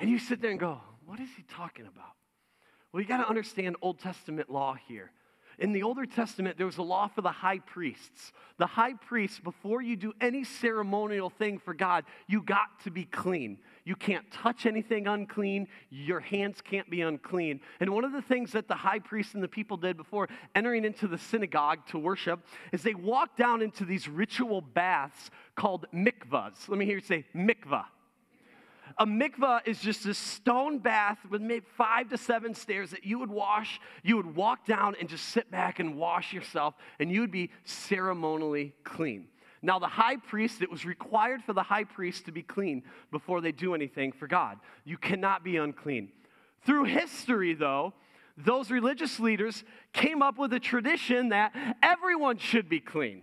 And 0.00 0.10
you 0.10 0.18
sit 0.18 0.40
there 0.40 0.50
and 0.50 0.58
go, 0.58 0.80
what 1.04 1.20
is 1.20 1.28
he 1.36 1.44
talking 1.44 1.86
about? 1.86 2.14
Well, 2.90 3.00
you 3.00 3.06
got 3.06 3.18
to 3.18 3.28
understand 3.28 3.76
Old 3.82 4.00
Testament 4.00 4.50
law 4.50 4.74
here. 4.88 5.12
in 5.60 5.72
the 5.72 5.82
Older 5.82 6.06
Testament, 6.06 6.56
there 6.56 6.66
was 6.66 6.78
a 6.78 6.82
law 6.82 7.06
for 7.06 7.20
the 7.20 7.30
high 7.30 7.58
priests. 7.58 8.32
The 8.56 8.66
high 8.66 8.94
priest, 8.94 9.44
before 9.44 9.82
you 9.82 9.94
do 9.94 10.14
any 10.20 10.42
ceremonial 10.42 11.28
thing 11.28 11.58
for 11.58 11.74
God, 11.74 12.04
you 12.26 12.42
got 12.42 12.80
to 12.84 12.90
be 12.90 13.04
clean. 13.04 13.58
You 13.90 13.96
can't 13.96 14.30
touch 14.30 14.66
anything 14.66 15.08
unclean. 15.08 15.66
Your 15.90 16.20
hands 16.20 16.60
can't 16.60 16.88
be 16.88 17.00
unclean. 17.00 17.60
And 17.80 17.90
one 17.90 18.04
of 18.04 18.12
the 18.12 18.22
things 18.22 18.52
that 18.52 18.68
the 18.68 18.76
high 18.76 19.00
priest 19.00 19.34
and 19.34 19.42
the 19.42 19.48
people 19.48 19.76
did 19.76 19.96
before 19.96 20.28
entering 20.54 20.84
into 20.84 21.08
the 21.08 21.18
synagogue 21.18 21.84
to 21.88 21.98
worship 21.98 22.46
is 22.70 22.84
they 22.84 22.94
walked 22.94 23.36
down 23.36 23.62
into 23.62 23.84
these 23.84 24.06
ritual 24.06 24.60
baths 24.60 25.32
called 25.56 25.86
mikvahs. 25.92 26.68
Let 26.68 26.78
me 26.78 26.84
hear 26.84 26.98
you 26.98 27.00
say 27.00 27.26
mikvah. 27.34 27.86
A 28.96 29.06
mikvah 29.06 29.66
is 29.66 29.80
just 29.80 30.06
a 30.06 30.14
stone 30.14 30.78
bath 30.78 31.18
with 31.28 31.42
maybe 31.42 31.66
five 31.76 32.10
to 32.10 32.16
seven 32.16 32.54
stairs 32.54 32.92
that 32.92 33.04
you 33.04 33.18
would 33.18 33.30
wash. 33.30 33.80
You 34.04 34.18
would 34.18 34.36
walk 34.36 34.66
down 34.66 34.94
and 35.00 35.08
just 35.08 35.30
sit 35.30 35.50
back 35.50 35.80
and 35.80 35.96
wash 35.96 36.32
yourself, 36.32 36.74
and 37.00 37.10
you 37.10 37.22
would 37.22 37.32
be 37.32 37.50
ceremonially 37.64 38.72
clean. 38.84 39.26
Now, 39.62 39.78
the 39.78 39.86
high 39.86 40.16
priest, 40.16 40.62
it 40.62 40.70
was 40.70 40.84
required 40.84 41.42
for 41.42 41.52
the 41.52 41.62
high 41.62 41.84
priest 41.84 42.24
to 42.26 42.32
be 42.32 42.42
clean 42.42 42.82
before 43.10 43.40
they 43.40 43.52
do 43.52 43.74
anything 43.74 44.12
for 44.12 44.26
God. 44.26 44.58
You 44.84 44.96
cannot 44.96 45.44
be 45.44 45.56
unclean. 45.56 46.10
Through 46.64 46.84
history, 46.84 47.54
though, 47.54 47.92
those 48.36 48.70
religious 48.70 49.20
leaders 49.20 49.64
came 49.92 50.22
up 50.22 50.38
with 50.38 50.52
a 50.54 50.60
tradition 50.60 51.28
that 51.30 51.52
everyone 51.82 52.38
should 52.38 52.68
be 52.68 52.80
clean. 52.80 53.22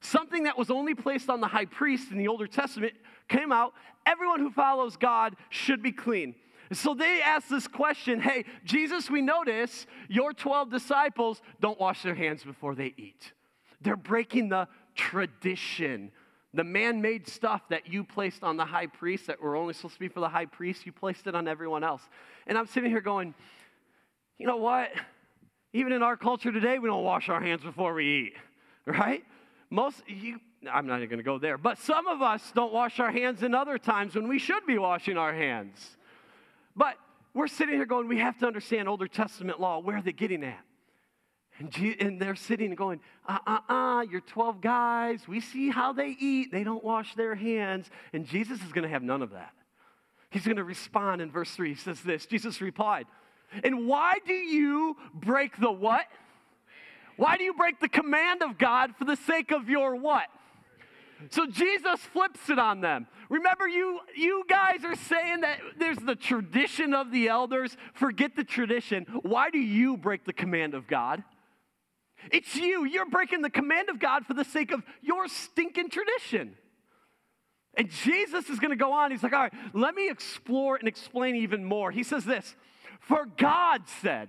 Something 0.00 0.44
that 0.44 0.58
was 0.58 0.70
only 0.70 0.94
placed 0.94 1.30
on 1.30 1.40
the 1.40 1.46
high 1.46 1.64
priest 1.64 2.10
in 2.10 2.18
the 2.18 2.28
Older 2.28 2.46
Testament 2.46 2.94
came 3.28 3.52
out. 3.52 3.72
Everyone 4.04 4.40
who 4.40 4.50
follows 4.50 4.96
God 4.96 5.36
should 5.50 5.82
be 5.82 5.92
clean. 5.92 6.34
So 6.72 6.94
they 6.94 7.20
asked 7.22 7.48
this 7.48 7.68
question 7.68 8.20
Hey, 8.20 8.44
Jesus, 8.64 9.10
we 9.10 9.22
notice 9.22 9.86
your 10.08 10.32
12 10.32 10.70
disciples 10.70 11.40
don't 11.60 11.78
wash 11.78 12.02
their 12.02 12.14
hands 12.14 12.42
before 12.42 12.74
they 12.74 12.92
eat. 12.96 13.32
They're 13.80 13.96
breaking 13.96 14.48
the 14.48 14.68
tradition. 14.96 16.10
The 16.54 16.64
man 16.64 17.02
made 17.02 17.28
stuff 17.28 17.62
that 17.68 17.92
you 17.92 18.02
placed 18.02 18.42
on 18.42 18.56
the 18.56 18.64
high 18.64 18.86
priest 18.86 19.26
that 19.26 19.40
were 19.40 19.56
only 19.56 19.74
supposed 19.74 19.94
to 19.94 20.00
be 20.00 20.08
for 20.08 20.20
the 20.20 20.28
high 20.28 20.46
priest, 20.46 20.86
you 20.86 20.92
placed 20.92 21.26
it 21.26 21.34
on 21.34 21.46
everyone 21.46 21.84
else. 21.84 22.02
And 22.46 22.56
I'm 22.56 22.66
sitting 22.66 22.90
here 22.90 23.00
going, 23.00 23.34
you 24.38 24.46
know 24.46 24.56
what? 24.56 24.90
Even 25.72 25.92
in 25.92 26.02
our 26.02 26.16
culture 26.16 26.50
today, 26.50 26.78
we 26.78 26.88
don't 26.88 27.04
wash 27.04 27.28
our 27.28 27.40
hands 27.40 27.62
before 27.62 27.94
we 27.94 28.06
eat, 28.06 28.32
right? 28.86 29.22
Most, 29.68 30.02
you, 30.06 30.40
I'm 30.72 30.86
not 30.86 30.96
even 30.96 31.08
going 31.08 31.18
to 31.18 31.24
go 31.24 31.38
there, 31.38 31.58
but 31.58 31.78
some 31.78 32.06
of 32.06 32.22
us 32.22 32.52
don't 32.54 32.72
wash 32.72 32.98
our 33.00 33.10
hands 33.10 33.42
in 33.42 33.54
other 33.54 33.78
times 33.78 34.14
when 34.14 34.28
we 34.28 34.38
should 34.38 34.64
be 34.66 34.78
washing 34.78 35.18
our 35.18 35.34
hands. 35.34 35.96
But 36.74 36.96
we're 37.34 37.48
sitting 37.48 37.74
here 37.74 37.84
going, 37.84 38.08
we 38.08 38.18
have 38.18 38.38
to 38.38 38.46
understand 38.46 38.88
Older 38.88 39.08
Testament 39.08 39.60
law. 39.60 39.78
Where 39.78 39.96
are 39.96 40.02
they 40.02 40.12
getting 40.12 40.42
at? 40.44 40.64
And, 41.58 41.74
and 42.00 42.20
they're 42.20 42.36
sitting 42.36 42.66
and 42.68 42.76
going, 42.76 43.00
uh 43.26 43.38
uh 43.46 43.58
uh, 43.68 44.02
you're 44.02 44.20
12 44.20 44.60
guys. 44.60 45.26
We 45.26 45.40
see 45.40 45.70
how 45.70 45.92
they 45.92 46.16
eat. 46.18 46.52
They 46.52 46.64
don't 46.64 46.84
wash 46.84 47.14
their 47.14 47.34
hands. 47.34 47.90
And 48.12 48.26
Jesus 48.26 48.62
is 48.62 48.72
going 48.72 48.82
to 48.82 48.90
have 48.90 49.02
none 49.02 49.22
of 49.22 49.30
that. 49.30 49.52
He's 50.30 50.44
going 50.44 50.56
to 50.56 50.64
respond 50.64 51.22
in 51.22 51.30
verse 51.30 51.50
3. 51.52 51.70
He 51.70 51.74
says 51.74 52.00
this 52.02 52.26
Jesus 52.26 52.60
replied, 52.60 53.06
And 53.64 53.86
why 53.86 54.16
do 54.26 54.34
you 54.34 54.96
break 55.14 55.58
the 55.58 55.70
what? 55.70 56.06
Why 57.16 57.38
do 57.38 57.44
you 57.44 57.54
break 57.54 57.80
the 57.80 57.88
command 57.88 58.42
of 58.42 58.58
God 58.58 58.94
for 58.98 59.06
the 59.06 59.16
sake 59.16 59.50
of 59.50 59.70
your 59.70 59.96
what? 59.96 60.26
So 61.30 61.46
Jesus 61.46 62.00
flips 62.12 62.50
it 62.50 62.58
on 62.58 62.82
them. 62.82 63.06
Remember, 63.30 63.66
you, 63.66 64.00
you 64.14 64.44
guys 64.48 64.84
are 64.84 64.94
saying 64.94 65.40
that 65.40 65.58
there's 65.78 65.96
the 65.96 66.14
tradition 66.14 66.92
of 66.92 67.10
the 67.10 67.28
elders. 67.28 67.76
Forget 67.94 68.36
the 68.36 68.44
tradition. 68.44 69.06
Why 69.22 69.48
do 69.48 69.58
you 69.58 69.96
break 69.96 70.24
the 70.24 70.34
command 70.34 70.74
of 70.74 70.86
God? 70.86 71.24
It's 72.30 72.54
you. 72.56 72.84
You're 72.84 73.08
breaking 73.08 73.42
the 73.42 73.50
command 73.50 73.88
of 73.88 73.98
God 73.98 74.26
for 74.26 74.34
the 74.34 74.44
sake 74.44 74.72
of 74.72 74.82
your 75.02 75.28
stinking 75.28 75.90
tradition. 75.90 76.56
And 77.76 77.90
Jesus 77.90 78.48
is 78.48 78.58
going 78.58 78.70
to 78.70 78.76
go 78.76 78.92
on. 78.92 79.10
He's 79.10 79.22
like, 79.22 79.32
all 79.34 79.42
right, 79.42 79.52
let 79.74 79.94
me 79.94 80.08
explore 80.08 80.76
and 80.76 80.88
explain 80.88 81.36
even 81.36 81.64
more. 81.64 81.90
He 81.90 82.02
says 82.02 82.24
this 82.24 82.56
For 83.00 83.26
God 83.36 83.82
said, 84.00 84.28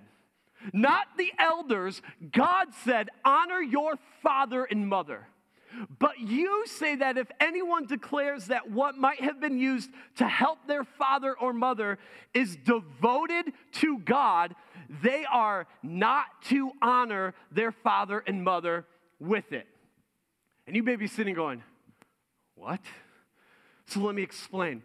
not 0.73 1.07
the 1.17 1.31
elders, 1.37 2.01
God 2.31 2.67
said, 2.83 3.09
honor 3.23 3.61
your 3.61 3.95
father 4.21 4.65
and 4.65 4.87
mother. 4.87 5.27
But 5.99 6.19
you 6.19 6.65
say 6.65 6.95
that 6.95 7.17
if 7.17 7.27
anyone 7.39 7.85
declares 7.85 8.47
that 8.47 8.71
what 8.71 8.97
might 8.97 9.21
have 9.21 9.39
been 9.39 9.59
used 9.59 9.91
to 10.15 10.27
help 10.27 10.59
their 10.65 10.83
father 10.83 11.35
or 11.37 11.53
mother 11.53 11.99
is 12.33 12.55
devoted 12.55 13.51
to 13.73 13.99
God, 13.99 14.55
they 14.89 15.25
are 15.31 15.67
not 15.83 16.25
to 16.45 16.71
honor 16.81 17.33
their 17.51 17.71
father 17.71 18.23
and 18.25 18.43
mother 18.43 18.85
with 19.19 19.51
it. 19.51 19.67
And 20.65 20.75
you 20.75 20.83
may 20.83 20.95
be 20.95 21.07
sitting 21.07 21.33
going, 21.33 21.63
What? 22.55 22.81
So 23.87 24.01
let 24.01 24.15
me 24.15 24.23
explain. 24.23 24.83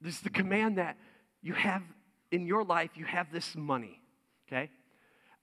There's 0.00 0.20
the 0.20 0.30
command 0.30 0.78
that 0.78 0.96
you 1.42 1.52
have 1.52 1.82
in 2.30 2.46
your 2.46 2.64
life, 2.64 2.90
you 2.94 3.04
have 3.04 3.30
this 3.32 3.54
money, 3.54 4.00
okay? 4.48 4.70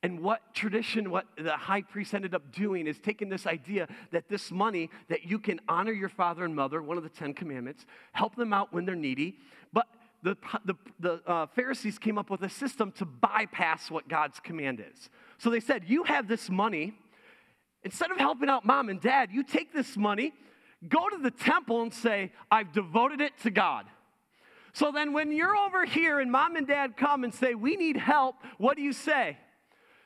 And 0.04 0.20
what 0.22 0.54
tradition, 0.54 1.10
what 1.10 1.26
the 1.38 1.58
high 1.58 1.82
priest 1.82 2.14
ended 2.14 2.36
up 2.36 2.52
doing 2.52 2.88
is 2.88 3.00
taking 3.00 3.30
this 3.30 3.48
idea 3.48 3.88
that 4.12 4.30
this 4.30 4.52
money, 4.52 4.90
that 5.10 5.26
you 5.26 5.40
can 5.40 5.60
honor 5.68 5.92
your 5.92 6.10
father 6.10 6.46
and 6.46 6.56
mother, 6.56 6.82
one 6.82 6.98
of 6.98 7.04
the 7.04 7.10
Ten 7.10 7.34
Commandments, 7.34 7.86
help 8.12 8.36
them 8.36 8.54
out 8.54 8.72
when 8.72 8.86
they're 8.86 8.96
needy, 8.96 9.38
the, 10.28 10.38
the, 10.66 10.76
the 11.00 11.30
uh, 11.30 11.46
Pharisees 11.48 11.98
came 11.98 12.18
up 12.18 12.30
with 12.30 12.42
a 12.42 12.50
system 12.50 12.92
to 12.94 13.06
bypass 13.06 13.92
what 13.92 14.08
God's 14.08 14.40
command 14.40 14.80
is. 14.80 15.10
So 15.38 15.50
they 15.50 15.60
said, 15.60 15.84
You 15.88 16.04
have 16.04 16.28
this 16.28 16.50
money. 16.50 16.94
Instead 17.84 18.12
of 18.12 18.18
helping 18.18 18.50
out 18.50 18.66
mom 18.66 18.90
and 18.90 19.00
dad, 19.00 19.30
you 19.32 19.44
take 19.44 19.72
this 19.72 19.96
money, 19.96 20.34
go 20.90 21.08
to 21.10 21.18
the 21.18 21.32
temple 21.32 21.84
and 21.84 21.94
say, 21.94 22.32
I've 22.52 22.74
devoted 22.74 23.22
it 23.22 23.34
to 23.44 23.52
God. 23.52 23.86
So 24.74 24.92
then 24.92 25.14
when 25.14 25.32
you're 25.32 25.56
over 25.56 25.86
here 25.86 26.20
and 26.20 26.32
mom 26.32 26.56
and 26.56 26.68
dad 26.68 26.98
come 26.98 27.24
and 27.24 27.34
say, 27.34 27.56
We 27.56 27.76
need 27.76 27.98
help, 27.98 28.36
what 28.58 28.76
do 28.76 28.84
you 28.84 28.94
say? 28.94 29.38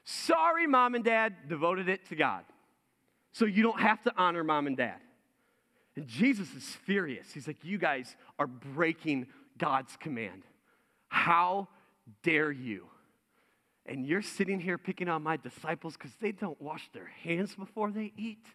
Sorry, 0.03 0.67
mom 0.67 0.95
and 0.95 1.03
dad, 1.03 1.35
devoted 1.47 1.89
it 1.89 2.07
to 2.09 2.15
God. 2.15 2.43
So 3.33 3.45
you 3.45 3.63
don't 3.63 3.79
have 3.79 4.01
to 4.03 4.13
honor 4.17 4.43
mom 4.43 4.67
and 4.67 4.75
dad. 4.75 4.99
And 5.95 6.07
Jesus 6.07 6.53
is 6.53 6.63
furious. 6.63 7.31
He's 7.33 7.47
like, 7.47 7.63
You 7.63 7.77
guys 7.77 8.15
are 8.39 8.47
breaking 8.47 9.27
God's 9.61 9.95
command. 9.97 10.41
How 11.07 11.67
dare 12.23 12.51
you? 12.51 12.87
And 13.85 14.07
you're 14.07 14.23
sitting 14.23 14.59
here 14.59 14.79
picking 14.79 15.07
on 15.07 15.21
my 15.21 15.37
disciples 15.37 15.93
because 15.93 16.11
they 16.19 16.31
don't 16.31 16.59
wash 16.59 16.89
their 16.93 17.11
hands 17.23 17.53
before 17.53 17.91
they 17.91 18.11
eat. 18.17 18.45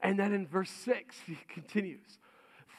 And 0.00 0.18
then 0.18 0.32
in 0.32 0.46
verse 0.46 0.70
6, 0.70 1.16
he 1.26 1.38
continues 1.48 2.18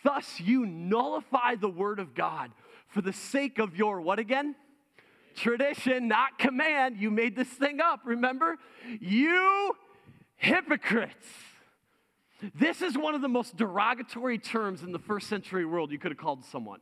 Thus 0.03 0.39
you 0.39 0.65
nullify 0.65 1.55
the 1.55 1.69
word 1.69 1.99
of 1.99 2.13
God 2.13 2.51
for 2.89 3.01
the 3.01 3.13
sake 3.13 3.57
of 3.57 3.75
your 3.75 4.01
what 4.01 4.19
again? 4.19 4.55
Tradition, 5.35 6.09
not 6.09 6.39
command. 6.39 6.97
You 6.97 7.09
made 7.09 7.37
this 7.37 7.47
thing 7.47 7.79
up, 7.79 8.01
remember? 8.03 8.57
You 8.99 9.77
hypocrites. 10.35 11.27
This 12.53 12.81
is 12.81 12.97
one 12.97 13.15
of 13.15 13.21
the 13.21 13.29
most 13.29 13.55
derogatory 13.55 14.39
terms 14.39 14.83
in 14.83 14.91
the 14.91 14.99
first 14.99 15.27
century 15.27 15.65
world 15.65 15.91
you 15.91 15.99
could 15.99 16.11
have 16.11 16.17
called 16.17 16.43
someone. 16.43 16.79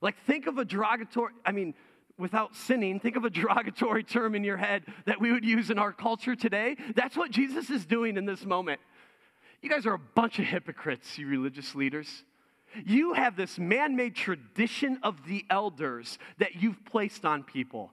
Like, 0.00 0.16
think 0.26 0.46
of 0.46 0.58
a 0.58 0.64
derogatory, 0.64 1.32
I 1.44 1.52
mean, 1.52 1.74
without 2.18 2.54
sinning, 2.54 3.00
think 3.00 3.16
of 3.16 3.24
a 3.24 3.30
derogatory 3.30 4.04
term 4.04 4.34
in 4.34 4.44
your 4.44 4.56
head 4.56 4.84
that 5.04 5.20
we 5.20 5.32
would 5.32 5.44
use 5.44 5.70
in 5.70 5.78
our 5.78 5.92
culture 5.92 6.34
today. 6.34 6.76
That's 6.94 7.16
what 7.16 7.30
Jesus 7.30 7.70
is 7.70 7.86
doing 7.86 8.16
in 8.16 8.26
this 8.26 8.44
moment. 8.44 8.80
You 9.62 9.70
guys 9.70 9.86
are 9.86 9.94
a 9.94 9.98
bunch 9.98 10.38
of 10.38 10.44
hypocrites, 10.44 11.18
you 11.18 11.26
religious 11.26 11.74
leaders. 11.74 12.24
You 12.84 13.14
have 13.14 13.36
this 13.36 13.58
man 13.58 13.96
made 13.96 14.14
tradition 14.14 14.98
of 15.02 15.26
the 15.26 15.44
elders 15.48 16.18
that 16.38 16.56
you've 16.56 16.84
placed 16.84 17.24
on 17.24 17.42
people, 17.42 17.92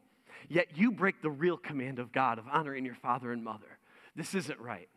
yet 0.49 0.67
you 0.75 0.91
break 0.91 1.21
the 1.21 1.29
real 1.31 1.57
command 1.57 1.99
of 1.99 2.11
God 2.11 2.37
of 2.37 2.45
honoring 2.51 2.85
your 2.85 2.95
father 2.95 3.31
and 3.31 3.43
mother. 3.43 3.77
This 4.15 4.35
isn't 4.35 4.59
right. 4.59 4.89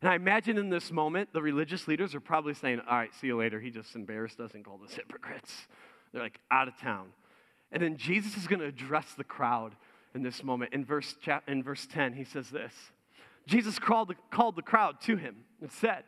And 0.00 0.10
I 0.10 0.14
imagine 0.14 0.56
in 0.56 0.70
this 0.70 0.90
moment, 0.90 1.32
the 1.32 1.42
religious 1.42 1.86
leaders 1.86 2.14
are 2.14 2.20
probably 2.20 2.54
saying, 2.54 2.80
All 2.88 2.96
right, 2.96 3.14
see 3.14 3.26
you 3.26 3.36
later. 3.36 3.60
He 3.60 3.70
just 3.70 3.94
embarrassed 3.94 4.40
us 4.40 4.54
and 4.54 4.64
called 4.64 4.82
us 4.82 4.94
hypocrites. 4.94 5.66
They're 6.12 6.22
like 6.22 6.40
out 6.50 6.68
of 6.68 6.78
town. 6.78 7.08
And 7.72 7.82
then 7.82 7.96
Jesus 7.96 8.36
is 8.36 8.46
going 8.46 8.60
to 8.60 8.66
address 8.66 9.06
the 9.16 9.24
crowd 9.24 9.76
in 10.14 10.22
this 10.22 10.42
moment. 10.42 10.72
In 10.72 10.84
verse, 10.84 11.14
in 11.46 11.62
verse 11.62 11.86
10, 11.86 12.14
he 12.14 12.24
says 12.24 12.50
this 12.50 12.72
Jesus 13.46 13.78
called 13.78 14.08
the, 14.08 14.14
called 14.30 14.56
the 14.56 14.62
crowd 14.62 15.00
to 15.02 15.16
him 15.16 15.36
and 15.60 15.70
said, 15.70 16.04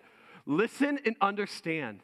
Listen 0.47 0.99
and 1.05 1.17
understand. 1.21 2.01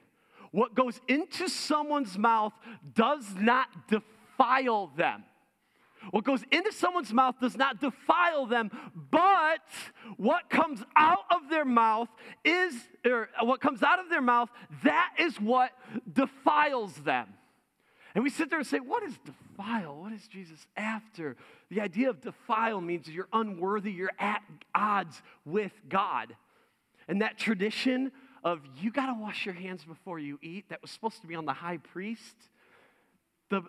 What 0.50 0.74
goes 0.74 1.00
into 1.08 1.48
someone's 1.48 2.16
mouth 2.16 2.52
does 2.94 3.34
not 3.36 3.88
defile 3.88 4.90
them. 4.96 5.24
What 6.10 6.24
goes 6.24 6.42
into 6.50 6.72
someone's 6.72 7.12
mouth 7.12 7.34
does 7.40 7.56
not 7.56 7.80
defile 7.80 8.46
them, 8.46 8.70
but 9.10 9.60
what 10.16 10.48
comes 10.48 10.82
out 10.96 11.24
of 11.30 11.50
their 11.50 11.64
mouth 11.64 12.08
is, 12.44 12.74
or 13.04 13.28
what 13.42 13.60
comes 13.60 13.82
out 13.82 13.98
of 13.98 14.08
their 14.08 14.22
mouth, 14.22 14.48
that 14.84 15.10
is 15.18 15.38
what 15.40 15.72
defiles 16.10 16.94
them. 16.94 17.26
And 18.14 18.24
we 18.24 18.30
sit 18.30 18.50
there 18.50 18.58
and 18.58 18.66
say, 18.66 18.80
What 18.80 19.02
is 19.02 19.14
defile? 19.24 20.00
What 20.00 20.12
is 20.12 20.26
Jesus 20.28 20.66
after? 20.76 21.36
The 21.70 21.80
idea 21.80 22.10
of 22.10 22.20
defile 22.20 22.80
means 22.80 23.08
you're 23.08 23.28
unworthy, 23.32 23.92
you're 23.92 24.12
at 24.18 24.42
odds 24.74 25.22
with 25.44 25.72
God. 25.88 26.34
And 27.06 27.22
that 27.22 27.38
tradition 27.38 28.12
of 28.44 28.60
you 28.80 28.90
got 28.90 29.06
to 29.06 29.20
wash 29.20 29.44
your 29.44 29.54
hands 29.54 29.84
before 29.84 30.18
you 30.18 30.38
eat, 30.42 30.68
that 30.68 30.80
was 30.82 30.90
supposed 30.90 31.20
to 31.22 31.26
be 31.26 31.34
on 31.34 31.44
the 31.44 31.52
high 31.52 31.78
priest. 31.78 32.36
The 33.50 33.62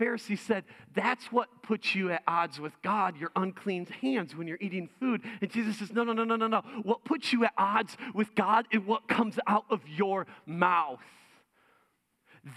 Pharisee 0.00 0.38
said, 0.38 0.64
That's 0.94 1.30
what 1.30 1.48
puts 1.62 1.94
you 1.94 2.10
at 2.10 2.22
odds 2.26 2.58
with 2.58 2.72
God, 2.82 3.18
your 3.18 3.30
unclean 3.36 3.86
hands 3.86 4.34
when 4.34 4.46
you're 4.46 4.58
eating 4.60 4.88
food. 4.98 5.22
And 5.40 5.50
Jesus 5.50 5.78
says, 5.78 5.92
No, 5.92 6.04
no, 6.04 6.12
no, 6.12 6.24
no, 6.24 6.36
no, 6.36 6.46
no. 6.46 6.62
What 6.82 7.04
puts 7.04 7.32
you 7.32 7.44
at 7.44 7.52
odds 7.58 7.96
with 8.14 8.34
God 8.34 8.66
is 8.70 8.80
what 8.80 9.08
comes 9.08 9.38
out 9.46 9.64
of 9.70 9.80
your 9.86 10.26
mouth. 10.46 11.00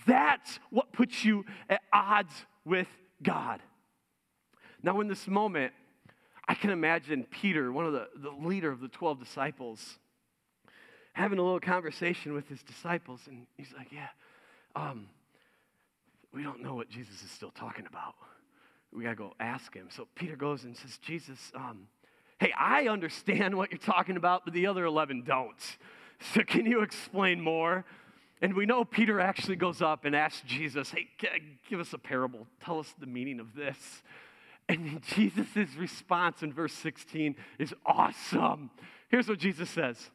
That's 0.06 0.60
what 0.70 0.92
puts 0.92 1.26
you 1.26 1.46
at 1.70 1.82
odds 1.92 2.34
with 2.66 2.88
God. 3.24 3.62
Now, 4.84 5.02
in 5.02 5.08
this 5.08 5.28
moment, 5.28 5.74
I 6.48 6.54
can 6.54 6.70
imagine 6.70 7.26
Peter, 7.30 7.72
one 7.72 7.86
of 7.86 7.94
the, 7.94 8.08
the 8.16 8.30
leader 8.30 8.72
of 8.72 8.80
the 8.80 8.88
12 8.88 9.20
disciples, 9.20 10.00
having 11.14 11.40
a 11.40 11.44
little 11.44 11.60
conversation 11.60 12.34
with 12.34 12.48
his 12.48 12.62
disciples. 12.64 13.22
And 13.28 13.46
he's 13.58 13.74
like, 13.78 13.92
Yeah, 13.92 14.08
um, 14.76 15.08
we 16.34 16.44
don't 16.44 16.62
know 16.62 16.76
what 16.76 16.90
Jesus 16.90 17.22
is 17.24 17.32
still 17.32 17.52
talking 17.52 17.86
about. 17.88 18.14
We 18.94 19.04
got 19.04 19.12
to 19.12 19.16
go 19.16 19.34
ask 19.40 19.74
him. 19.74 19.88
So 19.92 20.08
Peter 20.16 20.36
goes 20.36 20.64
and 20.64 20.76
says, 20.76 20.98
Jesus, 21.00 21.52
um, 21.56 21.88
hey, 22.40 22.52
I 22.58 22.88
understand 22.88 23.56
what 23.56 23.72
you're 23.72 23.80
talking 23.80 24.18
about, 24.18 24.46
but 24.46 24.54
the 24.54 24.68
other 24.68 24.86
11 24.86 25.24
don't. 25.26 25.78
So 26.34 26.42
can 26.44 26.66
you 26.66 26.82
explain 26.82 27.40
more? 27.40 27.86
And 28.42 28.54
we 28.54 28.66
know 28.66 28.86
Peter 28.86 29.20
actually 29.20 29.58
goes 29.58 29.82
up 29.82 30.06
and 30.06 30.16
asks 30.16 30.42
Jesus, 30.46 30.92
hey, 30.92 31.08
give 31.70 31.80
us 31.80 31.94
a 31.94 31.98
parable. 31.98 32.48
Tell 32.64 32.80
us 32.80 32.94
the 32.98 33.06
meaning 33.06 33.40
of 33.40 33.54
this. 33.54 34.02
And 34.70 35.02
Jesus' 35.16 35.76
response 35.78 36.42
in 36.42 36.54
verse 36.54 36.74
16 36.74 37.36
is 37.58 37.74
awesome. 37.86 38.70
Here's 39.10 39.28
what 39.28 39.40
Jesus 39.40 39.70
says 39.70 40.10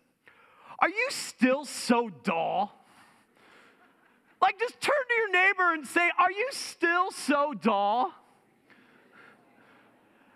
Are 0.79 0.89
you 0.89 1.07
still 1.11 1.65
so 1.65 2.09
dull? 2.23 2.81
Like, 4.41 4.59
just 4.59 4.79
turn 4.81 4.95
to 5.09 5.15
your 5.15 5.33
neighbor 5.33 5.73
and 5.73 5.87
say, 5.87 6.11
Are 6.19 6.31
you 6.31 6.49
still 6.53 7.11
so 7.11 7.53
dull? 7.55 8.13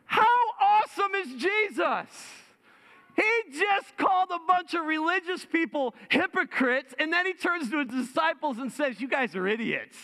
How 0.05 0.25
awesome 0.61 1.15
is 1.15 1.43
Jesus? 1.43 2.09
Just 3.53 3.97
called 3.97 4.31
a 4.31 4.39
bunch 4.47 4.75
of 4.75 4.85
religious 4.85 5.45
people 5.45 5.95
hypocrites, 6.09 6.95
and 6.99 7.13
then 7.13 7.27
he 7.27 7.35
turns 7.35 7.71
to 7.71 7.85
his 7.85 8.07
disciples 8.07 8.59
and 8.59 8.73
says, 8.73 9.01
You 9.01 9.09
guys 9.09 9.35
are 9.35 9.47
idiots. 9.47 9.97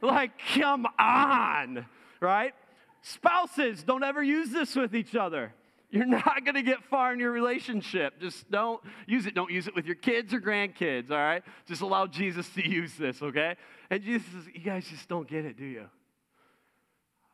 Like, 0.00 0.32
come 0.54 0.86
on, 0.98 1.86
right? 2.20 2.54
Spouses, 3.02 3.82
don't 3.84 4.02
ever 4.02 4.22
use 4.22 4.50
this 4.50 4.74
with 4.74 4.94
each 4.94 5.14
other. 5.14 5.52
You're 5.90 6.06
not 6.06 6.44
going 6.44 6.54
to 6.54 6.62
get 6.62 6.82
far 6.84 7.12
in 7.12 7.20
your 7.20 7.32
relationship. 7.32 8.18
Just 8.18 8.50
don't 8.50 8.80
use 9.06 9.26
it. 9.26 9.34
Don't 9.34 9.50
use 9.50 9.68
it 9.68 9.74
with 9.74 9.84
your 9.84 9.94
kids 9.94 10.32
or 10.32 10.40
grandkids, 10.40 11.10
all 11.10 11.18
right? 11.18 11.42
Just 11.66 11.82
allow 11.82 12.06
Jesus 12.06 12.48
to 12.54 12.66
use 12.66 12.94
this, 12.94 13.20
okay? 13.20 13.56
And 13.90 14.02
Jesus 14.02 14.26
says, 14.32 14.44
You 14.54 14.60
guys 14.60 14.86
just 14.88 15.06
don't 15.08 15.28
get 15.28 15.44
it, 15.44 15.58
do 15.58 15.66
you? 15.66 15.84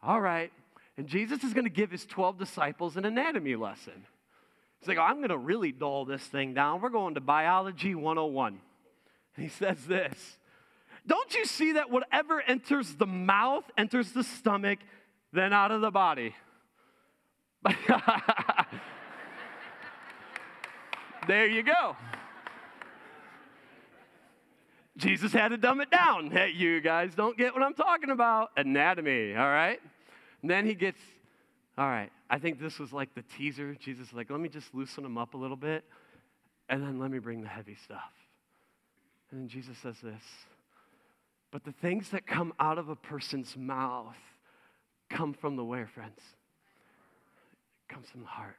All 0.02 0.20
right. 0.20 0.50
And 0.96 1.06
Jesus 1.06 1.44
is 1.44 1.54
going 1.54 1.64
to 1.64 1.70
give 1.70 1.92
his 1.92 2.04
12 2.04 2.38
disciples 2.38 2.96
an 2.96 3.04
anatomy 3.04 3.54
lesson. 3.54 4.04
He's 4.80 4.88
like, 4.88 4.99
I'm 4.99 5.16
going 5.16 5.30
to 5.30 5.38
really 5.38 5.73
dull 5.73 6.04
this 6.04 6.23
thing 6.23 6.54
down. 6.54 6.80
We're 6.80 6.88
going 6.90 7.14
to 7.14 7.20
Biology 7.20 7.94
101. 7.94 8.61
And 9.37 9.44
he 9.44 9.50
says 9.50 9.85
this 9.87 10.38
Don't 11.06 11.35
you 11.35 11.44
see 11.44 11.73
that 11.73 11.90
whatever 11.90 12.40
enters 12.40 12.94
the 12.94 13.06
mouth 13.06 13.64
enters 13.76 14.12
the 14.12 14.25
stomach, 14.25 14.78
then 15.32 15.52
out 15.52 15.70
of 15.70 15.80
the 15.80 15.90
body? 15.90 16.35
there 21.26 21.47
you 21.47 21.62
go. 21.62 21.97
Jesus 24.97 25.32
had 25.32 25.49
to 25.49 25.56
dumb 25.56 25.80
it 25.80 25.90
down. 25.90 26.30
Hey, 26.30 26.50
you 26.50 26.80
guys 26.80 27.14
don't 27.14 27.38
get 27.38 27.54
what 27.54 27.62
I'm 27.62 27.75
talking 27.75 28.10
about. 28.10 28.50
Anatomy, 28.56 29.34
all 29.36 29.47
right? 29.47 29.80
And 30.43 30.50
then 30.50 30.67
he 30.67 30.75
gets, 30.75 31.00
all 31.76 31.86
right, 31.86 32.10
I 32.30 32.38
think 32.38 32.60
this 32.60 32.78
was 32.78 32.93
like 32.93 33.14
the 33.14 33.23
teaser. 33.23 33.75
Jesus 33.75 34.12
like, 34.12 34.30
let 34.30 34.41
me 34.41 34.49
just 34.49 34.75
loosen 34.75 35.02
them 35.02 35.17
up 35.17 35.34
a 35.34 35.36
little 35.36 35.56
bit, 35.56 35.84
and 36.69 36.82
then 36.82 36.99
let 36.99 37.10
me 37.10 37.19
bring 37.19 37.43
the 37.43 37.49
heavy 37.49 37.76
stuff. 37.82 38.12
And 39.30 39.41
then 39.41 39.49
Jesus 39.49 39.78
says 39.78 39.97
this 40.02 40.23
But 41.50 41.64
the 41.64 41.73
things 41.73 42.10
that 42.10 42.26
come 42.26 42.52
out 42.60 42.78
of 42.78 42.88
a 42.88 42.97
person's 42.97 43.56
mouth 43.56 44.17
come 45.08 45.32
from 45.32 45.56
the 45.56 45.64
where, 45.64 45.86
friends? 45.86 46.21
It 47.88 47.95
comes 47.95 48.08
from 48.10 48.21
the 48.21 48.26
heart. 48.26 48.56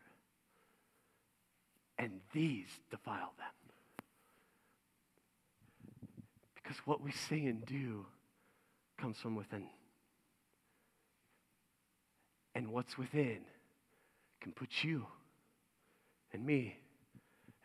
And 2.00 2.22
these 2.34 2.68
defile 2.90 3.34
them. 3.38 3.48
Because 6.56 6.78
what 6.86 7.02
we 7.02 7.12
say 7.12 7.46
and 7.46 7.66
do 7.66 8.06
comes 8.98 9.18
from 9.18 9.36
within. 9.36 9.66
And 12.56 12.70
what's 12.70 12.98
within 12.98 13.40
can 14.42 14.52
put 14.52 14.84
you 14.84 15.06
and 16.32 16.46
me 16.46 16.78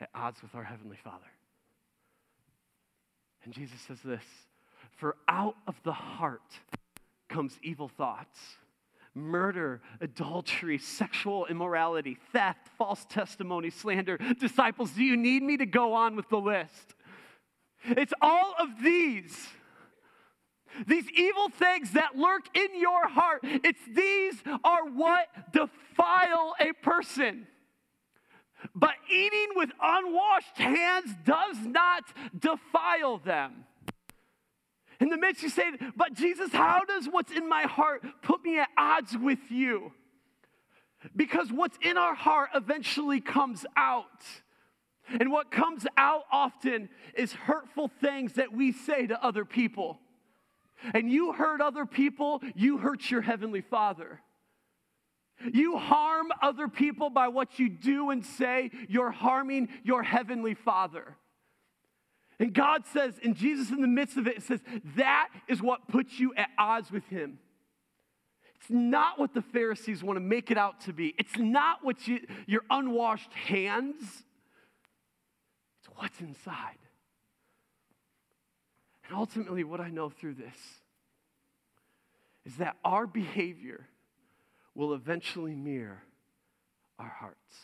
at 0.01 0.09
odds 0.15 0.43
with 0.43 0.55
our 0.55 0.65
Heavenly 0.65 0.97
Father. 1.03 1.25
And 3.45 3.53
Jesus 3.53 3.81
says 3.87 3.99
this 4.05 4.25
For 4.97 5.17
out 5.29 5.57
of 5.67 5.77
the 5.85 5.93
heart 5.93 6.61
comes 7.29 7.59
evil 7.63 7.89
thoughts, 7.89 8.39
murder, 9.15 9.81
adultery, 10.01 10.79
sexual 10.79 11.47
immorality, 11.47 12.19
theft, 12.33 12.69
false 12.79 13.05
testimony, 13.09 13.71
slander. 13.71 14.19
Disciples, 14.39 14.91
do 14.91 15.05
you 15.05 15.17
need 15.17 15.43
me 15.43 15.57
to 15.57 15.67
go 15.67 15.95
on 15.95 16.17
with 16.17 16.29
the 16.29 16.39
list? 16.39 16.95
It's 17.85 18.15
all 18.23 18.55
of 18.59 18.83
these 18.83 19.49
these 20.87 21.09
evil 21.11 21.49
things 21.49 21.93
that 21.93 22.17
lurk 22.17 22.45
in 22.57 22.81
your 22.81 23.09
heart, 23.09 23.41
it's 23.43 23.81
these 23.93 24.35
are 24.63 24.85
what 24.87 25.53
defile 25.53 26.55
a 26.61 26.73
person. 26.83 27.47
But 28.75 28.95
eating 29.11 29.49
with 29.55 29.71
unwashed 29.81 30.57
hands 30.57 31.11
does 31.25 31.59
not 31.61 32.05
defile 32.39 33.19
them. 33.19 33.65
In 35.01 35.09
the 35.11 35.17
midst, 35.17 35.43
you 35.43 35.49
say, 35.49 35.73
But 35.97 36.15
Jesus, 36.15 36.53
how 36.53 36.83
does 36.87 37.07
what's 37.07 37.33
in 37.33 37.49
my 37.49 37.63
heart 37.63 38.05
put 38.23 38.43
me 38.43 38.59
at 38.59 38.69
odds 38.77 39.17
with 39.17 39.51
you? 39.51 39.93
Because 41.15 41.53
what's 41.53 41.79
in 41.83 41.99
our 41.99 42.15
heart 42.15 42.51
eventually 42.55 43.21
comes 43.21 43.67
out. 43.77 44.25
And 45.21 45.31
what 45.31 45.51
comes 45.51 45.87
out 45.99 46.23
often 46.33 46.89
is 47.15 47.33
hurtful 47.35 47.91
things 48.01 48.35
that 48.35 48.55
we 48.55 48.73
say 48.73 49.07
to 49.07 49.23
other 49.23 49.45
people 49.45 50.01
and 50.93 51.11
you 51.11 51.33
hurt 51.33 51.61
other 51.61 51.87
people, 51.87 52.43
you 52.55 52.79
hurt 52.79 53.11
your 53.11 53.23
heavenly 53.23 53.61
Father. 53.61 54.21
You 55.53 55.79
harm 55.79 56.29
other 56.43 56.69
people 56.69 57.11
by 57.11 57.29
what 57.29 57.59
you 57.59 57.69
do 57.69 58.11
and 58.11 58.25
say, 58.25 58.71
you're 58.89 59.11
harming 59.11 59.69
your 59.83 60.03
heavenly 60.03 60.55
Father. 60.55 61.17
And 62.39 62.53
God 62.53 62.85
says, 62.93 63.15
and 63.23 63.37
Jesus 63.37 63.71
in 63.71 63.81
the 63.81 63.89
midst 63.89 64.17
of 64.17 64.27
it, 64.27 64.43
says, 64.43 64.61
that 64.97 65.29
is 65.49 65.63
what 65.63 65.89
puts 65.89 66.19
you 66.19 66.35
at 66.37 66.49
odds 66.59 66.91
with 66.91 67.05
Him. 67.07 67.39
It's 68.57 68.71
not 68.71 69.19
what 69.19 69.35
the 69.35 69.43
Pharisees 69.43 70.03
want 70.03 70.17
to 70.17 70.21
make 70.21 70.51
it 70.51 70.59
out 70.59 70.81
to 70.83 70.93
be. 70.93 71.15
It's 71.19 71.37
not 71.37 71.79
what 71.83 72.09
you, 72.09 72.21
your 72.47 72.63
unwashed 72.71 73.33
hands. 73.33 74.25
It's 75.81 75.89
what's 75.97 76.21
inside. 76.21 76.79
And 79.07 79.17
ultimately, 79.17 79.65
what 79.65 79.81
I 79.81 79.91
know 79.91 80.09
through 80.11 80.35
this 80.35 80.57
is 82.47 82.57
that 82.57 82.77
our 82.85 83.07
behavior 83.07 83.87
will 84.75 84.95
eventually 84.95 85.55
mirror 85.55 86.03
our 86.99 87.09
hearts. 87.09 87.55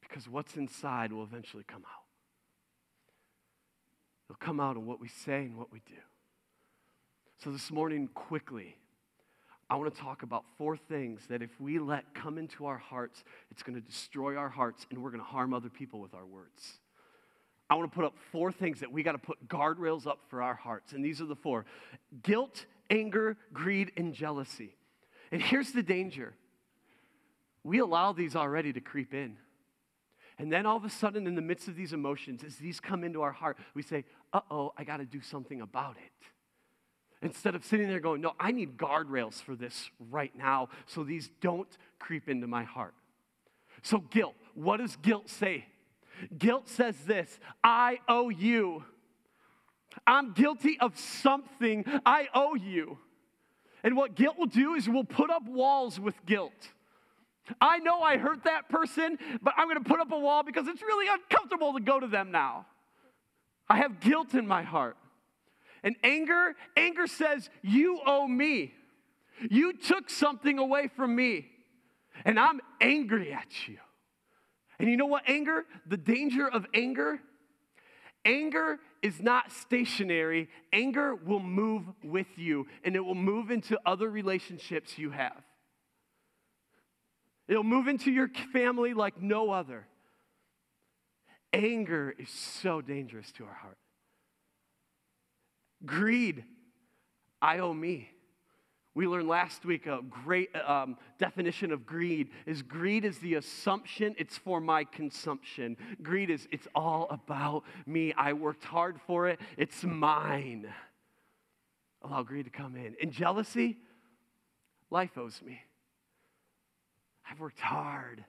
Because 0.00 0.28
what's 0.28 0.56
inside 0.56 1.12
will 1.12 1.22
eventually 1.22 1.64
come 1.66 1.82
out. 1.82 2.04
It'll 4.28 4.38
come 4.38 4.60
out 4.60 4.76
in 4.76 4.86
what 4.86 5.00
we 5.00 5.08
say 5.08 5.38
and 5.44 5.56
what 5.56 5.72
we 5.72 5.80
do. 5.86 6.00
So, 7.42 7.50
this 7.50 7.70
morning, 7.70 8.08
quickly, 8.12 8.76
I 9.70 9.76
want 9.76 9.94
to 9.94 10.00
talk 10.00 10.22
about 10.22 10.44
four 10.58 10.76
things 10.76 11.22
that 11.28 11.42
if 11.42 11.60
we 11.60 11.78
let 11.78 12.12
come 12.12 12.38
into 12.38 12.66
our 12.66 12.76
hearts, 12.76 13.24
it's 13.50 13.62
going 13.62 13.80
to 13.80 13.86
destroy 13.86 14.36
our 14.36 14.48
hearts 14.48 14.86
and 14.90 15.02
we're 15.02 15.10
going 15.10 15.22
to 15.22 15.26
harm 15.26 15.54
other 15.54 15.70
people 15.70 16.00
with 16.00 16.12
our 16.12 16.26
words. 16.26 16.80
I 17.70 17.76
want 17.76 17.90
to 17.90 17.94
put 17.94 18.04
up 18.04 18.14
four 18.32 18.50
things 18.50 18.80
that 18.80 18.90
we 18.90 19.04
got 19.04 19.12
to 19.12 19.18
put 19.18 19.48
guardrails 19.48 20.06
up 20.06 20.18
for 20.28 20.42
our 20.42 20.54
hearts. 20.54 20.92
And 20.92 21.04
these 21.04 21.20
are 21.20 21.26
the 21.26 21.36
four 21.36 21.64
guilt, 22.22 22.66
anger, 22.90 23.36
greed, 23.52 23.92
and 23.96 24.12
jealousy. 24.12 24.74
And 25.30 25.40
here's 25.40 25.70
the 25.70 25.82
danger 25.82 26.34
we 27.62 27.78
allow 27.78 28.12
these 28.12 28.34
already 28.34 28.72
to 28.72 28.80
creep 28.80 29.14
in. 29.14 29.36
And 30.38 30.50
then 30.50 30.64
all 30.66 30.76
of 30.76 30.84
a 30.84 30.90
sudden, 30.90 31.26
in 31.26 31.34
the 31.34 31.42
midst 31.42 31.68
of 31.68 31.76
these 31.76 31.92
emotions, 31.92 32.42
as 32.42 32.56
these 32.56 32.80
come 32.80 33.04
into 33.04 33.20
our 33.20 33.30
heart, 33.30 33.58
we 33.74 33.82
say, 33.82 34.04
uh 34.32 34.40
oh, 34.50 34.72
I 34.76 34.84
got 34.84 34.96
to 34.96 35.04
do 35.04 35.20
something 35.20 35.60
about 35.60 35.96
it. 35.96 36.26
Instead 37.22 37.54
of 37.54 37.64
sitting 37.64 37.86
there 37.86 38.00
going, 38.00 38.22
no, 38.22 38.32
I 38.40 38.50
need 38.50 38.78
guardrails 38.78 39.34
for 39.34 39.54
this 39.54 39.90
right 40.10 40.34
now 40.34 40.70
so 40.86 41.04
these 41.04 41.30
don't 41.42 41.68
creep 41.98 42.28
into 42.28 42.46
my 42.46 42.64
heart. 42.64 42.94
So, 43.82 43.98
guilt, 43.98 44.34
what 44.54 44.78
does 44.78 44.96
guilt 44.96 45.28
say? 45.28 45.66
Guilt 46.36 46.68
says 46.68 46.96
this 47.06 47.38
I 47.62 47.98
owe 48.08 48.28
you. 48.28 48.84
I'm 50.06 50.32
guilty 50.32 50.78
of 50.80 50.98
something. 50.98 51.84
I 52.06 52.28
owe 52.34 52.54
you. 52.54 52.98
And 53.82 53.96
what 53.96 54.14
guilt 54.14 54.38
will 54.38 54.46
do 54.46 54.74
is 54.74 54.88
we'll 54.88 55.04
put 55.04 55.30
up 55.30 55.46
walls 55.46 55.98
with 55.98 56.14
guilt. 56.26 56.72
I 57.60 57.78
know 57.78 58.00
I 58.00 58.16
hurt 58.16 58.44
that 58.44 58.68
person, 58.68 59.18
but 59.42 59.54
I'm 59.56 59.66
going 59.66 59.82
to 59.82 59.88
put 59.88 60.00
up 60.00 60.12
a 60.12 60.18
wall 60.18 60.42
because 60.42 60.68
it's 60.68 60.82
really 60.82 61.06
uncomfortable 61.08 61.72
to 61.72 61.80
go 61.80 61.98
to 61.98 62.06
them 62.06 62.30
now. 62.30 62.66
I 63.68 63.78
have 63.78 64.00
guilt 64.00 64.34
in 64.34 64.46
my 64.46 64.62
heart. 64.62 64.96
And 65.82 65.96
anger, 66.04 66.54
anger 66.76 67.06
says, 67.06 67.48
You 67.62 68.00
owe 68.04 68.28
me. 68.28 68.74
You 69.48 69.72
took 69.72 70.10
something 70.10 70.58
away 70.58 70.88
from 70.88 71.16
me, 71.16 71.46
and 72.26 72.38
I'm 72.38 72.60
angry 72.80 73.32
at 73.32 73.66
you. 73.66 73.78
And 74.80 74.88
you 74.88 74.96
know 74.96 75.06
what, 75.06 75.24
anger? 75.28 75.66
The 75.86 75.98
danger 75.98 76.48
of 76.48 76.64
anger? 76.72 77.20
Anger 78.24 78.78
is 79.02 79.20
not 79.20 79.52
stationary. 79.52 80.48
Anger 80.72 81.14
will 81.14 81.40
move 81.40 81.84
with 82.02 82.26
you, 82.36 82.66
and 82.82 82.96
it 82.96 83.00
will 83.00 83.14
move 83.14 83.50
into 83.50 83.78
other 83.84 84.08
relationships 84.08 84.96
you 84.96 85.10
have. 85.10 85.42
It'll 87.46 87.62
move 87.62 87.88
into 87.88 88.10
your 88.10 88.30
family 88.54 88.94
like 88.94 89.20
no 89.20 89.50
other. 89.50 89.86
Anger 91.52 92.14
is 92.18 92.30
so 92.30 92.80
dangerous 92.80 93.30
to 93.32 93.44
our 93.44 93.54
heart. 93.54 93.76
Greed, 95.84 96.44
I 97.42 97.58
owe 97.58 97.74
me. 97.74 98.08
We 99.00 99.06
learned 99.06 99.28
last 99.28 99.64
week 99.64 99.86
a 99.86 100.00
great 100.10 100.54
um, 100.56 100.98
definition 101.18 101.72
of 101.72 101.86
greed 101.86 102.28
is 102.44 102.60
greed 102.60 103.06
is 103.06 103.16
the 103.20 103.36
assumption 103.36 104.14
it's 104.18 104.36
for 104.36 104.60
my 104.60 104.84
consumption. 104.84 105.78
Greed 106.02 106.28
is 106.28 106.46
it's 106.52 106.68
all 106.74 107.06
about 107.08 107.64
me. 107.86 108.12
I 108.12 108.34
worked 108.34 108.62
hard 108.62 109.00
for 109.06 109.26
it. 109.26 109.40
It's 109.56 109.84
mine. 109.84 110.68
Allow 112.02 112.24
greed 112.24 112.44
to 112.44 112.50
come 112.50 112.76
in. 112.76 112.94
And 113.00 113.10
jealousy, 113.10 113.78
life 114.90 115.16
owes 115.16 115.40
me. 115.40 115.62
I've 117.30 117.40
worked 117.40 117.60
hard 117.60 118.22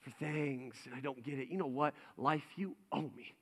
for 0.00 0.10
things 0.10 0.74
and 0.84 0.94
I 0.94 1.00
don't 1.00 1.24
get 1.24 1.38
it. 1.38 1.48
You 1.48 1.56
know 1.56 1.64
what? 1.64 1.94
Life, 2.18 2.44
you 2.56 2.76
owe 2.92 3.00
me. 3.00 3.34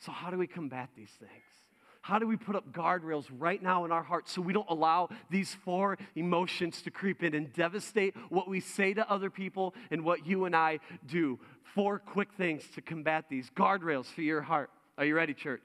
So, 0.00 0.10
how 0.10 0.30
do 0.30 0.36
we 0.36 0.48
combat 0.48 0.88
these 0.96 1.12
things? 1.20 1.61
How 2.02 2.18
do 2.18 2.26
we 2.26 2.36
put 2.36 2.56
up 2.56 2.72
guardrails 2.72 3.26
right 3.38 3.62
now 3.62 3.84
in 3.84 3.92
our 3.92 4.02
hearts 4.02 4.32
so 4.32 4.42
we 4.42 4.52
don't 4.52 4.68
allow 4.68 5.08
these 5.30 5.56
four 5.64 5.96
emotions 6.16 6.82
to 6.82 6.90
creep 6.90 7.22
in 7.22 7.32
and 7.32 7.52
devastate 7.52 8.16
what 8.28 8.48
we 8.48 8.58
say 8.58 8.92
to 8.92 9.08
other 9.08 9.30
people 9.30 9.72
and 9.92 10.04
what 10.04 10.26
you 10.26 10.44
and 10.44 10.54
I 10.54 10.80
do? 11.06 11.38
Four 11.76 12.00
quick 12.00 12.32
things 12.36 12.64
to 12.74 12.82
combat 12.82 13.26
these 13.30 13.48
guardrails 13.50 14.06
for 14.06 14.22
your 14.22 14.42
heart. 14.42 14.70
Are 14.98 15.04
you 15.04 15.14
ready, 15.14 15.32
church? 15.32 15.62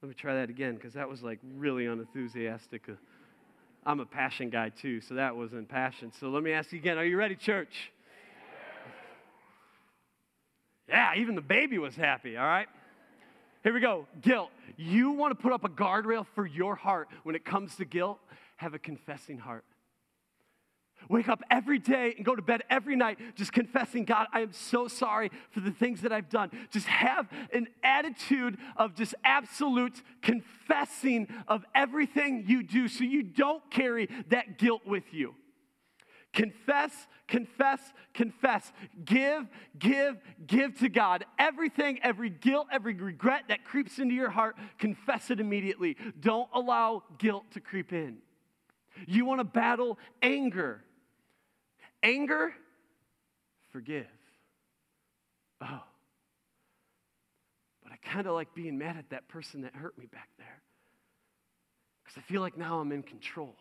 Let 0.00 0.08
me 0.10 0.14
try 0.14 0.34
that 0.34 0.48
again 0.48 0.76
because 0.76 0.92
that 0.92 1.08
was 1.08 1.24
like 1.24 1.40
really 1.56 1.86
unenthusiastic. 1.86 2.88
I'm 3.84 3.98
a 3.98 4.06
passion 4.06 4.48
guy 4.48 4.68
too, 4.68 5.00
so 5.00 5.14
that 5.14 5.36
wasn't 5.36 5.68
passion. 5.68 6.12
So 6.20 6.28
let 6.28 6.44
me 6.44 6.52
ask 6.52 6.70
you 6.72 6.78
again 6.78 6.98
Are 6.98 7.04
you 7.04 7.16
ready, 7.16 7.34
church? 7.34 7.90
Yeah, 10.88 11.14
even 11.16 11.34
the 11.34 11.40
baby 11.40 11.78
was 11.78 11.96
happy, 11.96 12.36
all 12.36 12.46
right? 12.46 12.68
Here 13.64 13.72
we 13.72 13.80
go. 13.80 14.06
Guilt. 14.20 14.50
You 14.76 15.12
want 15.12 15.36
to 15.36 15.42
put 15.42 15.52
up 15.52 15.64
a 15.64 15.68
guardrail 15.68 16.26
for 16.34 16.46
your 16.46 16.76
heart 16.76 17.08
when 17.22 17.34
it 17.34 17.44
comes 17.44 17.76
to 17.76 17.86
guilt? 17.86 18.18
Have 18.56 18.74
a 18.74 18.78
confessing 18.78 19.38
heart. 19.38 19.64
Wake 21.08 21.28
up 21.28 21.42
every 21.50 21.78
day 21.78 22.14
and 22.16 22.24
go 22.24 22.36
to 22.36 22.42
bed 22.42 22.62
every 22.70 22.94
night 22.94 23.18
just 23.34 23.52
confessing, 23.52 24.04
God, 24.04 24.26
I 24.32 24.40
am 24.40 24.52
so 24.52 24.86
sorry 24.86 25.30
for 25.50 25.60
the 25.60 25.70
things 25.70 26.02
that 26.02 26.12
I've 26.12 26.28
done. 26.28 26.50
Just 26.70 26.86
have 26.86 27.26
an 27.52 27.68
attitude 27.82 28.58
of 28.76 28.94
just 28.94 29.14
absolute 29.24 30.00
confessing 30.22 31.28
of 31.48 31.64
everything 31.74 32.44
you 32.46 32.62
do 32.62 32.88
so 32.88 33.04
you 33.04 33.22
don't 33.22 33.62
carry 33.70 34.08
that 34.28 34.58
guilt 34.58 34.82
with 34.86 35.04
you. 35.12 35.34
Confess, 36.34 37.06
confess, 37.28 37.80
confess. 38.12 38.72
Give, 39.04 39.46
give, 39.78 40.16
give 40.46 40.76
to 40.80 40.88
God. 40.88 41.24
Everything, 41.38 42.00
every 42.02 42.28
guilt, 42.28 42.66
every 42.72 42.94
regret 42.94 43.44
that 43.48 43.64
creeps 43.64 43.98
into 44.00 44.14
your 44.14 44.30
heart, 44.30 44.56
confess 44.78 45.30
it 45.30 45.38
immediately. 45.38 45.96
Don't 46.20 46.48
allow 46.52 47.04
guilt 47.18 47.44
to 47.52 47.60
creep 47.60 47.92
in. 47.92 48.18
You 49.06 49.24
want 49.24 49.40
to 49.40 49.44
battle 49.44 49.96
anger. 50.22 50.82
Anger, 52.02 52.52
forgive. 53.70 54.06
Oh. 55.60 55.82
But 57.84 57.92
I 57.92 57.96
kind 57.96 58.26
of 58.26 58.34
like 58.34 58.54
being 58.54 58.76
mad 58.76 58.96
at 58.96 59.10
that 59.10 59.28
person 59.28 59.62
that 59.62 59.74
hurt 59.74 59.96
me 59.96 60.06
back 60.06 60.28
there 60.38 60.62
because 62.02 62.18
I 62.18 62.22
feel 62.22 62.40
like 62.40 62.58
now 62.58 62.80
I'm 62.80 62.90
in 62.90 63.04
control. 63.04 63.54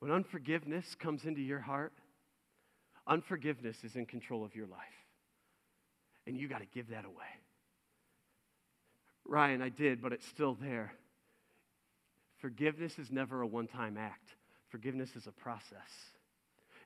When 0.00 0.10
unforgiveness 0.10 0.94
comes 0.94 1.24
into 1.24 1.42
your 1.42 1.60
heart, 1.60 1.92
unforgiveness 3.06 3.84
is 3.84 3.96
in 3.96 4.06
control 4.06 4.44
of 4.44 4.56
your 4.56 4.66
life. 4.66 4.80
And 6.26 6.36
you 6.36 6.48
got 6.48 6.60
to 6.60 6.66
give 6.74 6.88
that 6.90 7.04
away. 7.04 7.14
Ryan, 9.26 9.62
I 9.62 9.68
did, 9.68 10.02
but 10.02 10.12
it's 10.12 10.26
still 10.26 10.56
there. 10.60 10.92
Forgiveness 12.38 12.98
is 12.98 13.10
never 13.10 13.42
a 13.42 13.46
one 13.46 13.66
time 13.66 13.96
act, 13.98 14.34
forgiveness 14.70 15.14
is 15.16 15.26
a 15.26 15.32
process. 15.32 15.90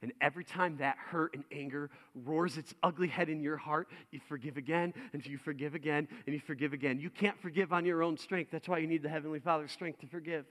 And 0.03 0.13
every 0.21 0.45
time 0.45 0.77
that 0.79 0.97
hurt 0.99 1.35
and 1.35 1.45
anger 1.51 1.89
roars 2.15 2.59
its 2.59 2.75
ugly 2.83 3.09
head 3.09 3.31
in 3.31 3.41
your 3.41 3.57
heart, 3.57 3.89
you 4.11 4.21
forgive 4.29 4.59
again, 4.59 4.93
and 5.15 5.25
you 5.25 5.39
forgive 5.39 5.75
again, 5.75 6.09
and 6.27 6.35
you 6.35 6.41
forgive 6.41 6.75
again. 6.75 7.01
You 7.01 7.09
can't 7.09 7.41
forgive 7.41 7.73
on 7.73 7.87
your 7.87 8.03
own 8.03 8.19
strength. 8.19 8.51
That's 8.51 8.69
why 8.69 8.79
you 8.79 8.87
need 8.87 9.03
the 9.03 9.09
Heavenly 9.09 9.39
Father's 9.39 9.73
strength 9.73 10.01
to 10.01 10.07
forgive. 10.07 10.45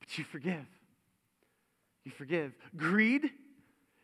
But 0.00 0.18
you 0.18 0.24
forgive. 0.24 0.66
You 2.04 2.12
forgive. 2.12 2.52
Greed. 2.76 3.30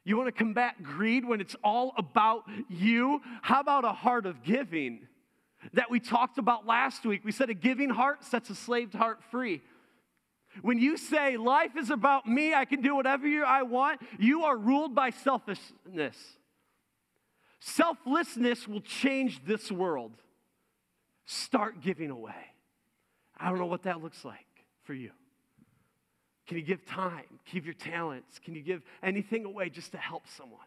You 0.05 0.17
want 0.17 0.29
to 0.29 0.33
combat 0.33 0.83
greed 0.83 1.25
when 1.25 1.41
it's 1.41 1.57
all 1.65 1.93
about 1.97 2.45
you? 2.69 3.21
How 3.43 3.61
about 3.61 3.85
a 3.85 3.93
heart 3.93 4.27
of 4.27 4.43
giving 4.45 5.09
that 5.73 5.91
we 5.91 5.99
talked 5.99 6.39
about 6.39 6.67
last 6.67 7.05
week? 7.05 7.23
We 7.25 7.33
said 7.33 7.51
a 7.51 7.55
giving 7.55 7.91
heart 7.91 8.25
sets 8.25 8.51
a 8.51 8.55
slaved 8.55 8.95
heart 8.95 9.23
free. 9.31 9.63
When 10.63 10.79
you 10.79 10.97
say 10.97 11.37
life 11.37 11.77
is 11.77 11.91
about 11.91 12.27
me, 12.27 12.55
I 12.55 12.65
can 12.65 12.83
do 12.83 12.95
whatever 12.95 13.27
I 13.45 13.63
want, 13.63 14.01
you 14.19 14.45
are 14.45 14.57
ruled 14.57 14.95
by 14.95 15.11
selfishness. 15.11 16.17
Selflessness 17.61 18.69
will 18.69 18.81
change 18.81 19.45
this 19.45 19.73
world. 19.73 20.13
Start 21.25 21.81
giving 21.81 22.11
away. 22.11 22.55
I 23.39 23.49
don't 23.49 23.59
know 23.59 23.67
what 23.67 23.83
that 23.83 24.03
looks 24.03 24.25
like 24.25 24.47
for 24.85 24.95
you. 24.95 25.11
Can 26.47 26.57
you 26.57 26.63
give 26.63 26.85
time? 26.87 27.41
Give 27.53 27.65
your 27.65 27.75
talents? 27.75 28.39
Can 28.39 28.55
you 28.55 28.63
give 28.63 28.83
anything 29.03 29.45
away 29.45 29.69
just 29.69 29.93
to 29.93 29.99
help 29.99 30.25
someone? 30.29 30.61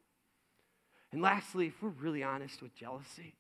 And 1.12 1.22
lastly, 1.22 1.68
if 1.68 1.82
we're 1.82 1.90
really 1.90 2.22
honest 2.24 2.62
with 2.62 2.76
jealousy, 2.76 3.34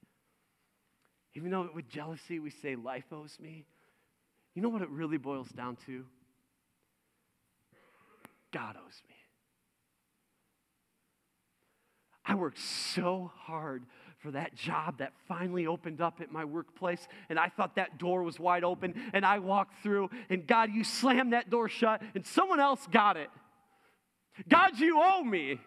even 1.36 1.52
though 1.52 1.70
with 1.74 1.90
jealousy 1.90 2.40
we 2.40 2.50
say 2.50 2.76
life 2.76 3.06
owes 3.12 3.38
me, 3.40 3.66
you 4.56 4.62
know 4.62 4.70
what 4.70 4.82
it 4.82 4.90
really 4.90 5.18
boils 5.18 5.50
down 5.50 5.78
to? 5.86 6.06
God 8.52 8.76
owes 8.78 9.02
me. 9.08 9.16
I 12.26 12.36
worked 12.36 12.60
so 12.60 13.32
hard 13.36 13.84
for 14.20 14.32
that 14.32 14.54
job 14.54 14.98
that 14.98 15.14
finally 15.28 15.66
opened 15.66 16.02
up 16.02 16.20
at 16.22 16.32
my 16.32 16.44
workplace, 16.44 17.08
and 17.30 17.40
I 17.40 17.48
thought 17.48 17.76
that 17.76 17.98
door 17.98 18.24
was 18.24 18.40
wide 18.40 18.64
open, 18.64 18.94
and 19.14 19.26
I 19.26 19.40
walked 19.40 19.82
through, 19.82 20.10
and 20.30 20.46
God, 20.46 20.72
you 20.72 20.84
slammed 20.84 21.34
that 21.34 21.50
door 21.50 21.70
shut, 21.70 22.02
and 22.14 22.26
someone 22.26 22.60
else 22.60 22.86
got 22.92 23.16
it. 23.16 23.30
God, 24.48 24.78
you 24.78 25.02
owe 25.02 25.24
me. 25.24 25.60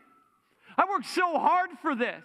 I 0.77 0.85
worked 0.89 1.07
so 1.07 1.39
hard 1.39 1.71
for 1.81 1.95
this. 1.95 2.25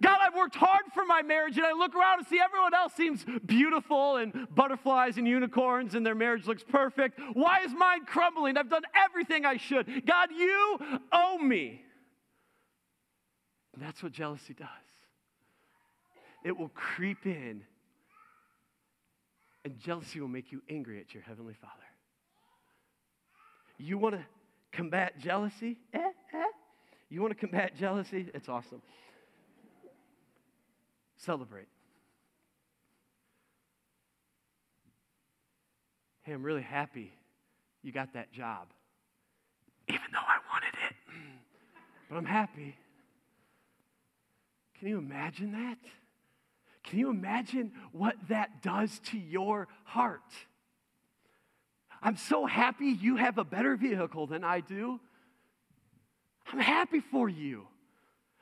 God, 0.00 0.18
I've 0.20 0.34
worked 0.34 0.56
hard 0.56 0.82
for 0.94 1.04
my 1.04 1.22
marriage, 1.22 1.56
and 1.56 1.66
I 1.66 1.72
look 1.72 1.94
around 1.94 2.18
and 2.18 2.26
see 2.26 2.40
everyone 2.40 2.74
else 2.74 2.92
seems 2.94 3.24
beautiful 3.44 4.16
and 4.16 4.48
butterflies 4.52 5.16
and 5.16 5.26
unicorns, 5.26 5.94
and 5.94 6.04
their 6.04 6.14
marriage 6.14 6.46
looks 6.46 6.64
perfect. 6.64 7.20
Why 7.34 7.60
is 7.64 7.72
mine 7.72 8.04
crumbling? 8.04 8.56
I've 8.56 8.70
done 8.70 8.82
everything 8.94 9.44
I 9.44 9.56
should. 9.56 10.04
God, 10.06 10.30
you 10.36 10.78
owe 11.12 11.38
me. 11.38 11.82
And 13.74 13.82
that's 13.82 14.02
what 14.02 14.12
jealousy 14.12 14.54
does 14.54 14.66
it 16.46 16.56
will 16.56 16.68
creep 16.68 17.26
in, 17.26 17.62
and 19.64 19.80
jealousy 19.80 20.20
will 20.20 20.28
make 20.28 20.52
you 20.52 20.62
angry 20.70 21.00
at 21.00 21.12
your 21.12 21.24
Heavenly 21.24 21.54
Father. 21.60 21.72
You 23.78 23.98
want 23.98 24.14
to 24.14 24.24
combat 24.70 25.18
jealousy? 25.18 25.76
Eh, 25.92 25.98
eh. 25.98 26.44
You 27.10 27.20
want 27.20 27.32
to 27.32 27.38
combat 27.38 27.76
jealousy? 27.76 28.30
It's 28.32 28.48
awesome. 28.48 28.80
Celebrate. 31.16 31.66
Hey, 36.22 36.32
I'm 36.32 36.44
really 36.44 36.62
happy 36.62 37.12
you 37.82 37.90
got 37.90 38.12
that 38.12 38.32
job, 38.32 38.68
even 39.88 40.00
though 40.12 40.18
I 40.18 40.38
wanted 40.52 40.78
it. 40.90 40.96
but 42.08 42.16
I'm 42.18 42.24
happy. 42.24 42.76
Can 44.78 44.86
you 44.86 44.98
imagine 44.98 45.50
that? 45.50 45.78
Can 46.86 46.98
you 46.98 47.10
imagine 47.10 47.72
what 47.92 48.14
that 48.28 48.62
does 48.62 49.00
to 49.10 49.18
your 49.18 49.68
heart? 49.84 50.22
I'm 52.02 52.16
so 52.16 52.46
happy 52.46 52.86
you 52.86 53.16
have 53.16 53.38
a 53.38 53.44
better 53.44 53.76
vehicle 53.76 54.26
than 54.26 54.44
I 54.44 54.60
do. 54.60 55.00
I'm 56.52 56.60
happy 56.60 57.00
for 57.00 57.28
you. 57.28 57.66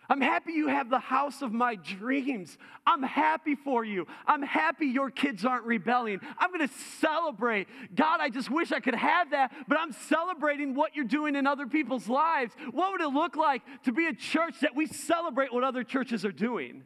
I'm 0.09 0.21
happy 0.21 0.53
you 0.53 0.69
have 0.69 0.91
the 0.91 0.99
house 0.99 1.41
of 1.41 1.53
my 1.53 1.77
dreams. 1.77 2.59
I'm 2.87 3.03
happy 3.03 3.55
for 3.55 3.87
you. 3.87 4.07
I'm 4.27 4.43
happy 4.43 4.87
your 4.87 5.11
kids 5.11 5.47
aren't 5.47 5.65
rebelling. 5.65 6.21
I'm 6.37 6.53
going 6.53 6.69
to 6.69 6.75
celebrate. 7.01 7.69
God, 7.95 8.21
I 8.21 8.29
just 8.29 8.51
wish 8.51 8.71
I 8.71 8.81
could 8.81 8.95
have 8.95 9.31
that, 9.31 9.53
but 9.67 9.79
I'm 9.79 9.93
celebrating 9.93 10.75
what 10.75 10.95
you're 10.95 11.07
doing 11.07 11.37
in 11.37 11.47
other 11.47 11.67
people's 11.67 12.07
lives. 12.07 12.53
What 12.73 12.93
would 12.93 13.01
it 13.01 13.09
look 13.09 13.37
like 13.37 13.63
to 13.85 13.93
be 13.93 14.07
a 14.07 14.15
church 14.15 14.61
that 14.61 14.77
we 14.77 14.87
celebrate 14.87 15.55
what 15.55 15.65
other 15.65 15.85
churches 15.85 16.27
are 16.27 16.33
doing? 16.33 16.83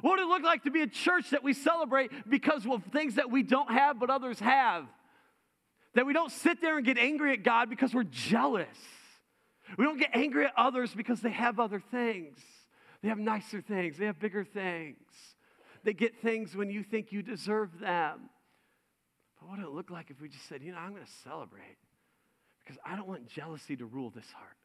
What 0.00 0.12
would 0.12 0.20
it 0.20 0.26
look 0.26 0.42
like 0.42 0.64
to 0.64 0.70
be 0.70 0.82
a 0.82 0.86
church 0.86 1.30
that 1.30 1.42
we 1.42 1.52
celebrate 1.52 2.10
because 2.28 2.66
of 2.66 2.84
things 2.92 3.16
that 3.16 3.30
we 3.30 3.42
don't 3.42 3.70
have 3.70 3.98
but 3.98 4.10
others 4.10 4.38
have? 4.40 4.86
That 5.94 6.06
we 6.06 6.12
don't 6.12 6.30
sit 6.30 6.60
there 6.60 6.76
and 6.76 6.86
get 6.86 6.98
angry 6.98 7.32
at 7.32 7.42
God 7.42 7.68
because 7.68 7.92
we're 7.92 8.04
jealous. 8.04 8.68
We 9.76 9.84
don't 9.84 9.98
get 9.98 10.10
angry 10.14 10.46
at 10.46 10.52
others 10.56 10.94
because 10.94 11.20
they 11.20 11.30
have 11.30 11.60
other 11.60 11.82
things. 11.90 12.38
They 13.02 13.08
have 13.08 13.18
nicer 13.18 13.60
things, 13.60 13.98
they 13.98 14.06
have 14.06 14.18
bigger 14.18 14.44
things. 14.44 14.96
They 15.82 15.94
get 15.94 16.20
things 16.20 16.54
when 16.54 16.70
you 16.70 16.82
think 16.82 17.10
you 17.10 17.22
deserve 17.22 17.78
them. 17.80 18.28
But 19.38 19.48
what 19.48 19.58
would 19.58 19.66
it 19.66 19.72
look 19.72 19.90
like 19.90 20.10
if 20.10 20.20
we 20.20 20.28
just 20.28 20.46
said, 20.46 20.62
you 20.62 20.72
know, 20.72 20.78
I'm 20.78 20.90
going 20.90 21.04
to 21.04 21.12
celebrate 21.24 21.78
because 22.62 22.78
I 22.84 22.96
don't 22.96 23.08
want 23.08 23.26
jealousy 23.26 23.76
to 23.76 23.86
rule 23.86 24.10
this 24.10 24.30
heart? 24.36 24.56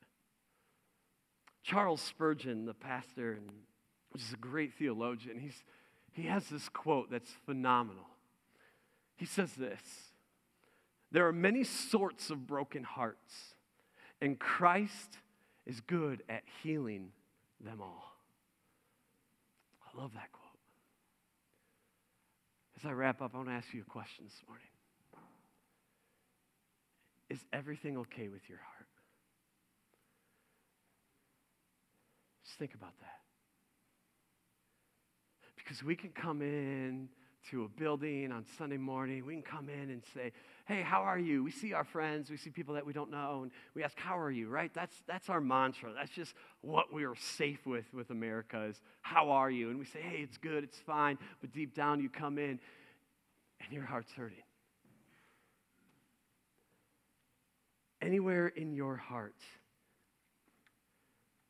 Charles 1.63 2.01
Spurgeon, 2.01 2.65
the 2.65 2.73
pastor, 2.73 3.31
and, 3.33 3.49
which 4.15 4.23
is 4.23 4.31
a 4.31 4.37
great 4.37 4.73
theologian, 4.73 5.37
he's, 5.37 5.61
he 6.13 6.21
has 6.21 6.47
this 6.47 6.69
quote 6.69 7.11
that's 7.11 7.31
phenomenal. 7.45 8.05
He 9.17 9.25
says 9.25 9.51
this 9.55 9.81
There 11.11 11.27
are 11.27 11.33
many 11.33 11.65
sorts 11.65 12.29
of 12.29 12.47
broken 12.47 12.85
hearts 12.85 13.55
and 14.21 14.39
Christ 14.39 15.17
is 15.65 15.81
good 15.81 16.23
at 16.29 16.43
healing 16.63 17.11
them 17.59 17.81
all. 17.81 18.15
I 19.83 20.01
love 20.01 20.13
that 20.13 20.31
quote. 20.31 20.45
As 22.79 22.85
I 22.85 22.93
wrap 22.93 23.21
up, 23.21 23.31
I 23.33 23.37
want 23.39 23.49
to 23.49 23.55
ask 23.55 23.73
you 23.73 23.81
a 23.81 23.91
question 23.91 24.23
this 24.23 24.41
morning. 24.47 24.67
Is 27.29 27.43
everything 27.51 27.97
okay 27.97 28.29
with 28.29 28.47
your 28.47 28.59
heart? 28.59 28.87
Just 32.45 32.57
think 32.57 32.75
about 32.75 32.93
that. 33.01 33.24
Because 35.65 35.83
we 35.83 35.95
can 35.95 36.11
come 36.11 36.43
in 36.43 37.09
to 37.49 37.63
a 37.63 37.67
building 37.67 38.31
on 38.31 38.45
Sunday 38.57 38.77
morning, 38.77 39.25
we 39.25 39.33
can 39.33 39.41
come 39.41 39.67
in 39.67 39.89
and 39.89 40.03
say, 40.13 40.31
hey, 40.67 40.81
how 40.81 41.01
are 41.01 41.17
you? 41.17 41.43
We 41.43 41.51
see 41.51 41.73
our 41.73 41.83
friends, 41.83 42.29
we 42.29 42.37
see 42.37 42.51
people 42.51 42.75
that 42.75 42.85
we 42.85 42.93
don't 42.93 43.11
know, 43.11 43.41
and 43.43 43.51
we 43.75 43.83
ask, 43.83 43.97
how 43.99 44.17
are 44.17 44.31
you, 44.31 44.47
right? 44.47 44.71
That's, 44.73 44.95
that's 45.07 45.27
our 45.29 45.41
mantra. 45.41 45.91
That's 45.93 46.11
just 46.11 46.33
what 46.61 46.93
we 46.93 47.03
are 47.03 47.15
safe 47.15 47.65
with 47.65 47.85
with 47.93 48.11
America 48.11 48.63
is, 48.63 48.79
how 49.01 49.31
are 49.31 49.49
you? 49.49 49.69
And 49.69 49.79
we 49.79 49.85
say, 49.85 50.01
hey, 50.01 50.21
it's 50.21 50.37
good, 50.37 50.63
it's 50.63 50.77
fine. 50.77 51.17
But 51.41 51.51
deep 51.51 51.75
down, 51.75 51.99
you 51.99 52.09
come 52.09 52.37
in 52.37 52.59
and 53.63 53.71
your 53.71 53.85
heart's 53.85 54.11
hurting. 54.11 54.37
Anywhere 58.01 58.47
in 58.47 58.73
your 58.73 58.95
heart, 58.95 59.35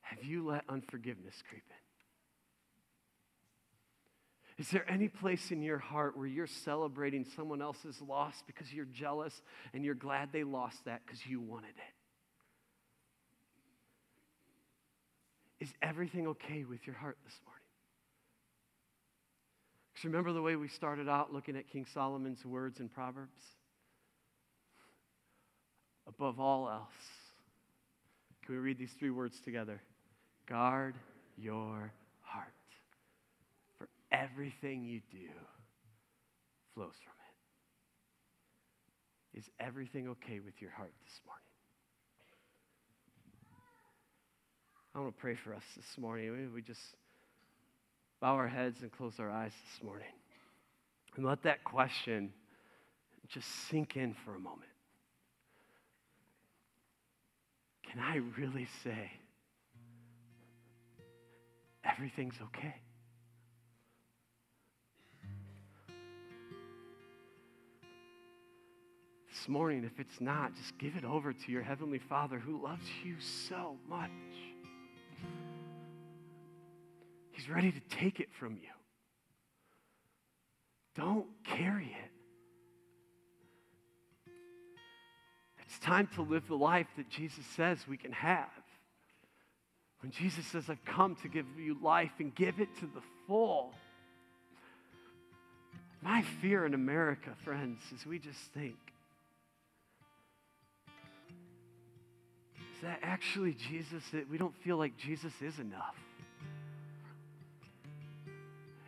have 0.02 0.24
you 0.24 0.46
let 0.48 0.64
unforgiveness 0.70 1.36
creep 1.50 1.64
in? 1.70 1.85
Is 4.58 4.70
there 4.70 4.90
any 4.90 5.10
place 5.10 5.52
in 5.52 5.62
your 5.62 5.80
heart 5.80 6.18
where 6.18 6.28
you're 6.28 6.48
celebrating 6.48 7.26
someone 7.36 7.62
else's 7.62 8.02
loss 8.02 8.42
because 8.48 8.72
you're 8.74 8.86
jealous 8.86 9.42
and 9.74 9.84
you're 9.84 9.96
glad 9.96 10.32
they 10.32 10.46
lost 10.46 10.86
that 10.86 11.02
because 11.06 11.26
you 11.26 11.42
wanted 11.42 11.70
it? 11.70 11.96
Is 15.66 15.74
everything 15.82 16.28
okay 16.28 16.64
with 16.64 16.88
your 16.88 16.96
heart 16.96 17.18
this 17.26 17.38
morning? 17.46 17.62
Because 19.92 20.06
remember 20.06 20.32
the 20.32 20.42
way 20.42 20.56
we 20.56 20.70
started 20.70 21.10
out 21.10 21.34
looking 21.34 21.58
at 21.58 21.68
King 21.68 21.86
Solomon's 21.94 22.46
words 22.46 22.80
in 22.80 22.88
Proverbs? 22.88 23.42
Above 26.08 26.40
all 26.40 26.70
else, 26.70 26.94
can 28.46 28.56
we 28.56 28.62
read 28.62 28.78
these 28.78 28.94
three 29.00 29.10
words 29.10 29.42
together? 29.42 29.82
Guard 30.46 30.96
your 31.38 31.92
everything 34.24 34.84
you 34.84 35.02
do 35.12 35.28
flows 36.74 36.96
from 37.04 37.14
it. 39.34 39.40
Is 39.40 39.50
everything 39.60 40.08
okay 40.10 40.40
with 40.40 40.62
your 40.62 40.72
heart 40.72 40.94
this 41.04 41.20
morning? 41.26 41.42
I 44.94 45.00
want 45.00 45.14
to 45.16 45.22
pray 45.22 45.36
for 45.36 45.54
us 45.54 45.64
this 45.76 45.98
morning. 45.98 46.32
Maybe 46.32 46.48
we 46.48 46.62
just 46.62 46.96
bow 48.22 48.36
our 48.36 48.48
heads 48.48 48.82
and 48.82 48.92
close 48.92 49.20
our 49.20 49.30
eyes 49.30 49.52
this 49.52 49.84
morning. 49.84 50.08
And 51.18 51.26
let 51.26 51.44
that 51.44 51.64
question 51.66 52.32
just 53.28 53.48
sink 53.70 53.98
in 53.98 54.16
for 54.24 54.36
a 54.36 54.40
moment. 54.40 54.70
Can 57.92 58.00
I 58.00 58.22
really 58.38 58.68
say 58.84 59.12
everything's 61.84 62.36
okay? 62.42 62.76
Morning, 69.48 69.84
if 69.84 70.00
it's 70.00 70.22
not, 70.22 70.56
just 70.56 70.78
give 70.78 70.96
it 70.96 71.04
over 71.04 71.34
to 71.34 71.52
your 71.52 71.62
Heavenly 71.62 72.00
Father 72.00 72.40
who 72.40 72.64
loves 72.64 72.86
you 73.04 73.16
so 73.20 73.78
much. 73.88 74.10
He's 77.32 77.50
ready 77.50 77.72
to 77.72 77.80
take 77.90 78.20
it 78.20 78.30
from 78.40 78.54
you. 78.54 78.70
Don't 80.96 81.26
carry 81.44 81.86
it. 81.86 82.12
It's 85.66 85.80
time 85.80 86.08
to 86.16 86.22
live 86.22 86.48
the 86.48 86.56
life 86.56 86.88
that 86.98 87.10
Jesus 87.10 87.46
says 87.56 87.80
we 87.88 87.98
can 87.98 88.14
have. 88.14 88.48
When 90.02 90.12
Jesus 90.12 90.46
says, 90.46 90.70
I've 90.70 90.86
come 90.86 91.16
to 91.24 91.28
give 91.28 91.46
you 91.60 91.78
life 91.82 92.12
and 92.20 92.34
give 92.34 92.60
it 92.60 92.70
to 92.78 92.86
the 92.86 93.02
full. 93.28 93.74
My 96.02 96.22
fear 96.22 96.66
in 96.66 96.74
America, 96.74 97.32
friends, 97.44 97.82
is 97.94 98.06
we 98.06 98.20
just 98.20 98.40
think, 98.54 98.78
that 102.86 103.00
actually 103.02 103.54
Jesus, 103.54 104.04
we 104.30 104.38
don't 104.38 104.56
feel 104.58 104.78
like 104.78 104.96
Jesus 104.96 105.34
is 105.42 105.58
enough. 105.58 105.96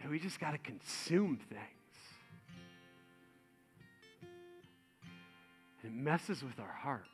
And 0.02 0.12
we 0.12 0.20
just 0.20 0.40
got 0.40 0.52
to 0.52 0.60
consume 0.60 1.40
things. 1.50 1.62
It 5.84 5.92
messes 5.92 6.44
with 6.44 6.60
our 6.60 6.72
heart. 6.72 7.08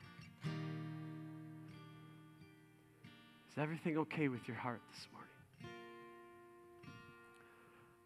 Is 3.50 3.58
everything 3.58 3.98
okay 4.00 4.28
with 4.28 4.46
your 4.46 4.58
heart 4.58 4.82
this 4.92 5.08
morning? 5.14 5.30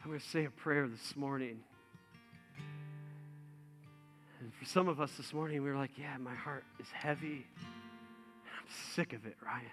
I'm 0.03 0.11
going 0.11 0.19
to 0.19 0.27
say 0.27 0.45
a 0.45 0.51
prayer 0.51 0.87
this 0.87 1.15
morning. 1.15 1.57
And 4.39 4.53
for 4.53 4.65
some 4.65 4.87
of 4.87 5.01
us 5.01 5.13
this 5.17 5.33
morning, 5.33 5.63
we 5.63 5.71
were 5.71 5.77
like, 5.77 5.97
yeah, 5.97 6.15
my 6.17 6.35
heart 6.35 6.63
is 6.79 6.87
heavy 6.93 7.47
sick 8.93 9.13
of 9.13 9.25
it, 9.25 9.35
Ryan. 9.43 9.65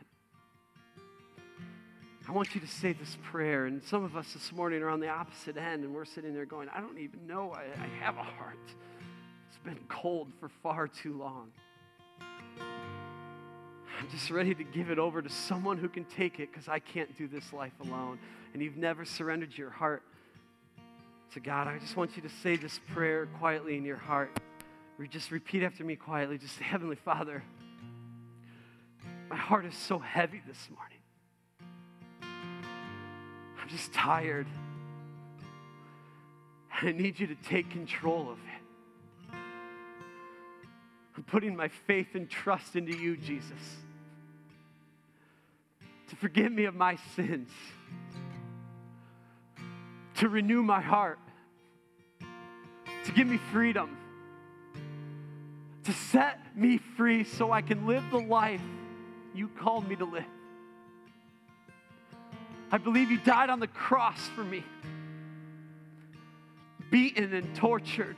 I 2.26 2.32
want 2.32 2.54
you 2.54 2.60
to 2.60 2.66
say 2.66 2.92
this 2.92 3.18
prayer. 3.22 3.66
And 3.66 3.82
some 3.84 4.02
of 4.02 4.16
us 4.16 4.32
this 4.32 4.50
morning 4.52 4.82
are 4.82 4.88
on 4.88 5.00
the 5.00 5.08
opposite 5.08 5.56
end, 5.56 5.84
and 5.84 5.94
we're 5.94 6.06
sitting 6.06 6.32
there 6.32 6.46
going, 6.46 6.68
I 6.74 6.80
don't 6.80 6.98
even 6.98 7.26
know 7.26 7.52
I, 7.52 7.64
I 7.80 7.86
have 8.02 8.16
a 8.16 8.22
heart. 8.22 8.56
It's 9.48 9.58
been 9.62 9.78
cold 9.88 10.28
for 10.40 10.48
far 10.62 10.88
too 10.88 11.16
long. 11.18 11.50
I'm 12.58 14.10
just 14.10 14.30
ready 14.30 14.54
to 14.54 14.64
give 14.64 14.90
it 14.90 14.98
over 14.98 15.22
to 15.22 15.28
someone 15.28 15.78
who 15.78 15.88
can 15.88 16.04
take 16.04 16.40
it 16.40 16.50
because 16.50 16.68
I 16.68 16.78
can't 16.78 17.16
do 17.16 17.28
this 17.28 17.52
life 17.52 17.72
alone. 17.80 18.18
And 18.52 18.62
you've 18.62 18.76
never 18.76 19.04
surrendered 19.04 19.56
your 19.56 19.70
heart 19.70 20.02
to 21.34 21.40
God. 21.40 21.68
I 21.68 21.78
just 21.78 21.96
want 21.96 22.16
you 22.16 22.22
to 22.22 22.28
say 22.28 22.56
this 22.56 22.80
prayer 22.92 23.26
quietly 23.38 23.76
in 23.76 23.84
your 23.84 23.96
heart. 23.96 24.30
Just 25.10 25.30
repeat 25.30 25.62
after 25.62 25.84
me 25.84 25.96
quietly. 25.96 26.38
Just 26.38 26.56
say, 26.56 26.64
Heavenly 26.64 26.96
Father, 26.96 27.42
my 29.34 29.40
heart 29.40 29.66
is 29.66 29.74
so 29.74 29.98
heavy 29.98 30.40
this 30.46 30.68
morning. 30.76 30.98
I'm 33.60 33.68
just 33.68 33.92
tired. 33.92 34.46
And 36.78 36.88
I 36.88 36.92
need 36.92 37.18
you 37.18 37.26
to 37.26 37.34
take 37.34 37.68
control 37.68 38.30
of 38.30 38.38
it. 38.38 39.36
I'm 41.16 41.24
putting 41.24 41.56
my 41.56 41.66
faith 41.66 42.14
and 42.14 42.30
trust 42.30 42.76
into 42.76 42.96
you, 42.96 43.16
Jesus, 43.16 43.58
to 46.10 46.14
forgive 46.14 46.52
me 46.52 46.66
of 46.66 46.76
my 46.76 46.96
sins, 47.16 47.50
to 50.14 50.28
renew 50.28 50.62
my 50.62 50.80
heart, 50.80 51.18
to 53.04 53.12
give 53.12 53.26
me 53.26 53.40
freedom, 53.50 53.98
to 55.82 55.92
set 55.92 56.56
me 56.56 56.78
free 56.78 57.24
so 57.24 57.50
I 57.50 57.62
can 57.62 57.84
live 57.84 58.04
the 58.12 58.20
life 58.20 58.62
you 59.34 59.48
called 59.48 59.88
me 59.88 59.96
to 59.96 60.04
live. 60.04 60.24
I 62.70 62.78
believe 62.78 63.10
you 63.10 63.18
died 63.18 63.50
on 63.50 63.60
the 63.60 63.68
cross 63.68 64.28
for 64.34 64.44
me, 64.44 64.64
beaten 66.90 67.34
and 67.34 67.54
tortured, 67.54 68.16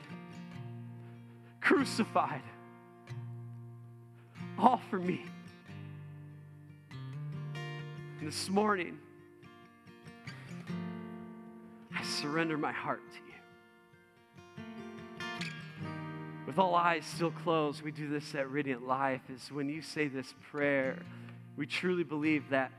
crucified, 1.61 2.41
all 4.57 4.81
for 4.89 4.99
me. 4.99 5.25
And 8.19 8.27
this 8.27 8.49
morning, 8.49 8.97
I 11.95 12.03
surrender 12.03 12.57
my 12.57 12.71
heart 12.71 13.01
to 13.11 13.17
you. 13.17 13.26
With 16.57 16.63
all 16.63 16.73
eyes 16.73 17.05
still 17.05 17.29
closed, 17.29 17.83
we 17.83 17.91
do 17.91 18.09
this 18.09 18.33
at 18.33 18.51
Radiant 18.51 18.87
Life. 18.87 19.21
Is 19.29 19.51
when 19.51 19.69
you 19.69 19.83
say 19.83 20.07
this 20.07 20.33
prayer, 20.49 20.97
we 21.55 21.67
truly 21.67 22.03
believe 22.03 22.49
that 22.49 22.71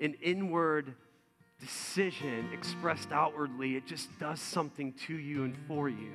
an 0.00 0.14
inward 0.22 0.94
decision 1.60 2.48
expressed 2.54 3.12
outwardly, 3.12 3.76
it 3.76 3.86
just 3.86 4.08
does 4.18 4.40
something 4.40 4.94
to 5.06 5.14
you 5.14 5.44
and 5.44 5.54
for 5.68 5.90
you. 5.90 6.14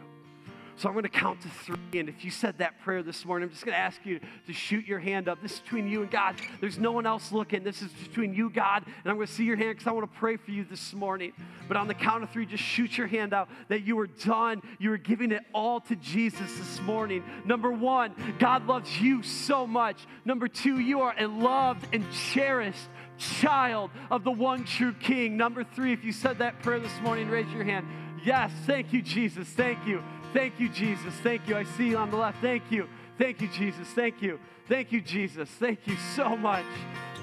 So 0.78 0.88
I'm 0.88 0.94
going 0.94 1.04
to 1.04 1.10
count 1.10 1.42
to 1.42 1.50
three. 1.50 2.00
And 2.00 2.10
if 2.10 2.26
you 2.26 2.32
said 2.32 2.58
that 2.58 2.82
prayer 2.82 3.04
this 3.04 3.26
morning, 3.26 3.48
I'm 3.48 3.54
just 3.54 3.66
going 3.66 3.76
to 3.76 3.80
ask 3.80 4.04
you 4.06 4.20
to 4.48 4.54
shoot 4.54 4.86
your 4.86 5.00
hand 5.00 5.28
up. 5.28 5.42
This 5.42 5.54
is 5.54 5.60
between 5.60 5.88
you 5.88 6.02
and 6.02 6.12
God. 6.12 6.36
There's 6.60 6.80
no 6.80 6.92
one 6.92 7.06
else 7.06 7.32
looking. 7.32 7.64
This 7.64 7.82
is 7.82 7.92
between 7.92 8.34
you, 8.34 8.50
God. 8.50 8.84
And 8.86 9.12
I'm 9.12 9.16
going 9.16 9.28
to 9.28 9.34
see 9.34 9.44
your 9.44 9.58
hand 9.58 9.72
because 9.78 9.88
I 9.88 9.92
want 9.92 10.12
to 10.12 10.20
pray 10.20 10.38
for 10.38 10.52
you 10.52 10.64
this 10.64 10.94
morning. 10.94 11.34
But 11.68 11.78
on 11.78 11.88
the 11.88 11.94
count 11.94 12.24
of 12.24 12.30
three, 12.32 12.46
just 12.46 12.64
shoot 12.64 12.98
your 12.98 13.08
hand 13.08 13.34
out 13.34 13.50
that 13.68 13.84
you 13.84 14.00
are 14.00 14.08
done. 14.08 14.62
You 14.80 14.92
are 14.94 14.98
giving 14.98 15.32
it 15.32 15.44
all 15.54 15.82
to 15.82 15.96
Jesus 15.96 16.58
this 16.58 16.80
morning. 16.82 17.24
Number 17.46 17.72
one, 17.72 18.16
God 18.40 18.66
loves 18.68 19.00
you 19.00 19.24
so 19.24 19.68
much. 19.68 20.06
Number 20.26 20.48
two, 20.48 20.80
you 20.80 21.02
are 21.02 21.14
a 21.18 21.28
loved 21.28 21.88
and 21.94 22.06
cherished 22.34 22.90
child 23.18 23.92
of 24.10 24.24
the 24.24 24.32
one 24.32 24.66
true 24.66 24.94
King. 24.94 25.38
Number 25.38 25.64
three, 25.64 25.94
if 25.94 26.04
you 26.04 26.12
said 26.12 26.40
that 26.40 26.62
prayer 26.64 26.80
this 26.80 27.00
morning, 27.02 27.30
raise 27.30 27.52
your 27.54 27.64
hand. 27.64 27.86
Yes, 28.24 28.52
thank 28.66 28.94
you, 28.94 29.02
Jesus. 29.02 29.48
Thank 29.48 29.86
you. 29.88 30.04
Thank 30.34 30.60
you, 30.60 30.70
Jesus. 30.70 31.14
Thank 31.16 31.48
you. 31.48 31.58
I 31.58 31.64
see 31.64 31.90
you 31.90 31.98
on 31.98 32.10
the 32.10 32.18
left. 32.18 32.42
Thank 32.42 32.72
you. 32.72 32.88
Thank 33.18 33.42
you, 33.42 33.50
Jesus. 33.50 33.88
Thank 33.90 34.22
you. 34.22 34.40
Thank 34.68 34.92
you, 34.92 35.02
Jesus. 35.02 35.50
Thank 35.50 35.86
you 35.88 35.98
so 36.16 36.38
much. 36.38 36.66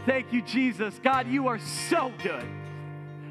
Thank 0.05 0.33
you, 0.33 0.43
Jesus. 0.43 0.99
God, 1.03 1.27
you 1.27 1.49
are 1.49 1.59
so 1.59 2.13
good. 2.23 2.47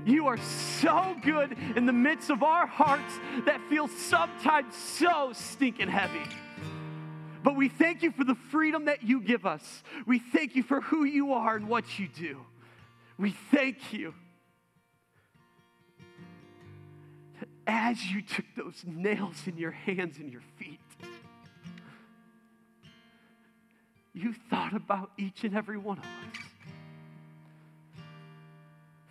You 0.05 0.27
are 0.27 0.37
so 0.37 1.15
good 1.21 1.57
in 1.75 1.85
the 1.85 1.93
midst 1.93 2.29
of 2.29 2.41
our 2.41 2.65
hearts 2.65 3.13
that 3.45 3.61
feel 3.69 3.87
sometimes 3.87 4.75
so 4.75 5.31
stinking 5.33 5.89
heavy. 5.89 6.23
But 7.43 7.55
we 7.55 7.69
thank 7.69 8.03
you 8.03 8.11
for 8.11 8.23
the 8.23 8.35
freedom 8.35 8.85
that 8.85 9.03
you 9.03 9.21
give 9.21 9.45
us. 9.45 9.83
We 10.05 10.19
thank 10.19 10.55
you 10.55 10.63
for 10.63 10.81
who 10.81 11.03
you 11.03 11.33
are 11.33 11.55
and 11.55 11.67
what 11.67 11.99
you 11.99 12.07
do. 12.07 12.45
We 13.17 13.31
thank 13.51 13.93
you 13.93 14.13
as 17.67 18.03
you 18.05 18.21
took 18.21 18.45
those 18.55 18.83
nails 18.85 19.43
in 19.45 19.57
your 19.57 19.71
hands 19.71 20.17
and 20.17 20.31
your 20.31 20.41
feet, 20.57 20.79
you 24.13 24.33
thought 24.49 24.73
about 24.73 25.11
each 25.17 25.43
and 25.43 25.55
every 25.55 25.77
one 25.77 25.99
of 25.99 26.03
us. 26.03 26.41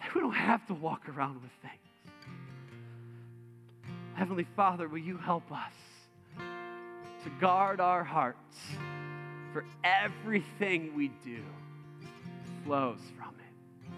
That 0.00 0.14
we 0.14 0.20
don't 0.20 0.32
have 0.32 0.66
to 0.66 0.74
walk 0.74 1.08
around 1.08 1.42
with 1.42 1.52
things. 1.62 1.74
Heavenly 4.14 4.46
Father, 4.56 4.88
will 4.88 4.98
you 4.98 5.18
help 5.18 5.52
us 5.52 5.72
to 6.38 7.30
guard 7.40 7.80
our 7.80 8.02
hearts 8.02 8.56
for 9.52 9.64
everything 9.84 10.94
we 10.96 11.08
do 11.24 11.42
flows 12.64 13.00
from 13.16 13.34
it. 13.34 13.90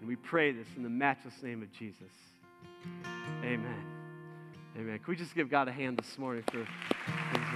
And 0.00 0.08
we 0.08 0.16
pray 0.16 0.52
this 0.52 0.66
in 0.76 0.82
the 0.82 0.90
matchless 0.90 1.42
name 1.42 1.62
of 1.62 1.72
Jesus. 1.72 2.12
Amen. 3.44 4.01
Amen. 4.78 4.98
Can 4.98 5.04
we 5.06 5.16
just 5.16 5.34
give 5.34 5.50
God 5.50 5.68
a 5.68 5.72
hand 5.72 5.98
this 5.98 6.18
morning 6.18 6.42
for 6.50 6.66
things 7.32 7.46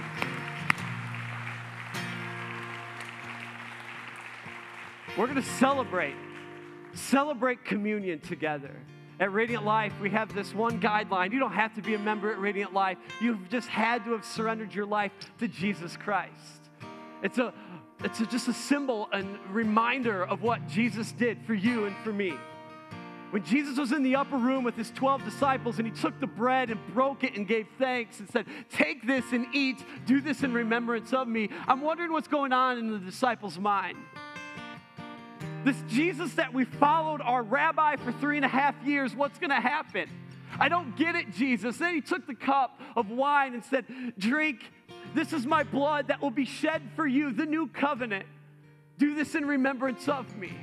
We're 5.17 5.25
going 5.25 5.41
to 5.41 5.41
celebrate, 5.41 6.13
celebrate 6.93 7.65
communion 7.65 8.19
together. 8.19 8.75
At 9.19 9.33
Radiant 9.33 9.65
Life, 9.65 9.93
we 9.99 10.11
have 10.11 10.31
this 10.35 10.53
one 10.53 10.79
guideline. 10.79 11.33
You 11.33 11.39
don't 11.39 11.53
have 11.53 11.73
to 11.73 11.81
be 11.81 11.95
a 11.95 11.99
member 11.99 12.31
at 12.31 12.39
Radiant 12.39 12.71
Life. 12.71 12.99
You've 13.19 13.49
just 13.49 13.67
had 13.67 14.05
to 14.05 14.11
have 14.11 14.23
surrendered 14.23 14.75
your 14.75 14.85
life 14.85 15.11
to 15.39 15.47
Jesus 15.47 15.97
Christ. 15.97 16.69
It's 17.23 17.39
a 17.39 17.51
it's 18.03 18.19
a, 18.19 18.27
just 18.27 18.47
a 18.47 18.53
symbol 18.53 19.09
and 19.11 19.39
reminder 19.49 20.23
of 20.23 20.43
what 20.43 20.67
Jesus 20.67 21.11
did 21.13 21.39
for 21.47 21.55
you 21.55 21.85
and 21.85 21.95
for 22.03 22.13
me. 22.13 22.35
When 23.31 23.43
Jesus 23.43 23.77
was 23.77 23.91
in 23.91 24.03
the 24.03 24.15
upper 24.15 24.37
room 24.37 24.63
with 24.63 24.75
his 24.75 24.89
12 24.91 25.25
disciples 25.25 25.79
and 25.79 25.87
he 25.87 25.93
took 25.93 26.17
the 26.19 26.27
bread 26.27 26.69
and 26.69 26.79
broke 26.93 27.25
it 27.25 27.35
and 27.35 27.45
gave 27.45 27.67
thanks 27.77 28.19
and 28.19 28.29
said, 28.29 28.45
Take 28.71 29.05
this 29.05 29.25
and 29.33 29.47
eat, 29.53 29.83
do 30.05 30.21
this 30.21 30.43
in 30.43 30.53
remembrance 30.53 31.11
of 31.11 31.27
me. 31.27 31.49
I'm 31.67 31.81
wondering 31.81 32.13
what's 32.13 32.29
going 32.29 32.53
on 32.53 32.77
in 32.77 32.89
the 32.89 32.99
disciples' 32.99 33.59
mind. 33.59 33.97
This 35.65 35.75
Jesus 35.89 36.33
that 36.35 36.53
we 36.53 36.63
followed, 36.63 37.21
our 37.21 37.43
rabbi, 37.43 37.97
for 37.97 38.13
three 38.13 38.37
and 38.37 38.45
a 38.45 38.49
half 38.49 38.75
years, 38.85 39.13
what's 39.13 39.37
going 39.37 39.49
to 39.49 39.55
happen? 39.55 40.09
I 40.57 40.69
don't 40.69 40.95
get 40.95 41.15
it, 41.15 41.33
Jesus. 41.33 41.77
Then 41.77 41.93
he 41.93 42.01
took 42.01 42.25
the 42.25 42.35
cup 42.35 42.79
of 42.95 43.09
wine 43.09 43.53
and 43.53 43.65
said, 43.65 43.85
Drink, 44.17 44.61
this 45.13 45.33
is 45.33 45.45
my 45.45 45.63
blood 45.63 46.07
that 46.07 46.21
will 46.21 46.31
be 46.31 46.45
shed 46.45 46.81
for 46.95 47.05
you, 47.05 47.33
the 47.33 47.45
new 47.45 47.67
covenant. 47.67 48.25
Do 48.97 49.15
this 49.15 49.35
in 49.35 49.45
remembrance 49.45 50.07
of 50.07 50.35
me. 50.37 50.53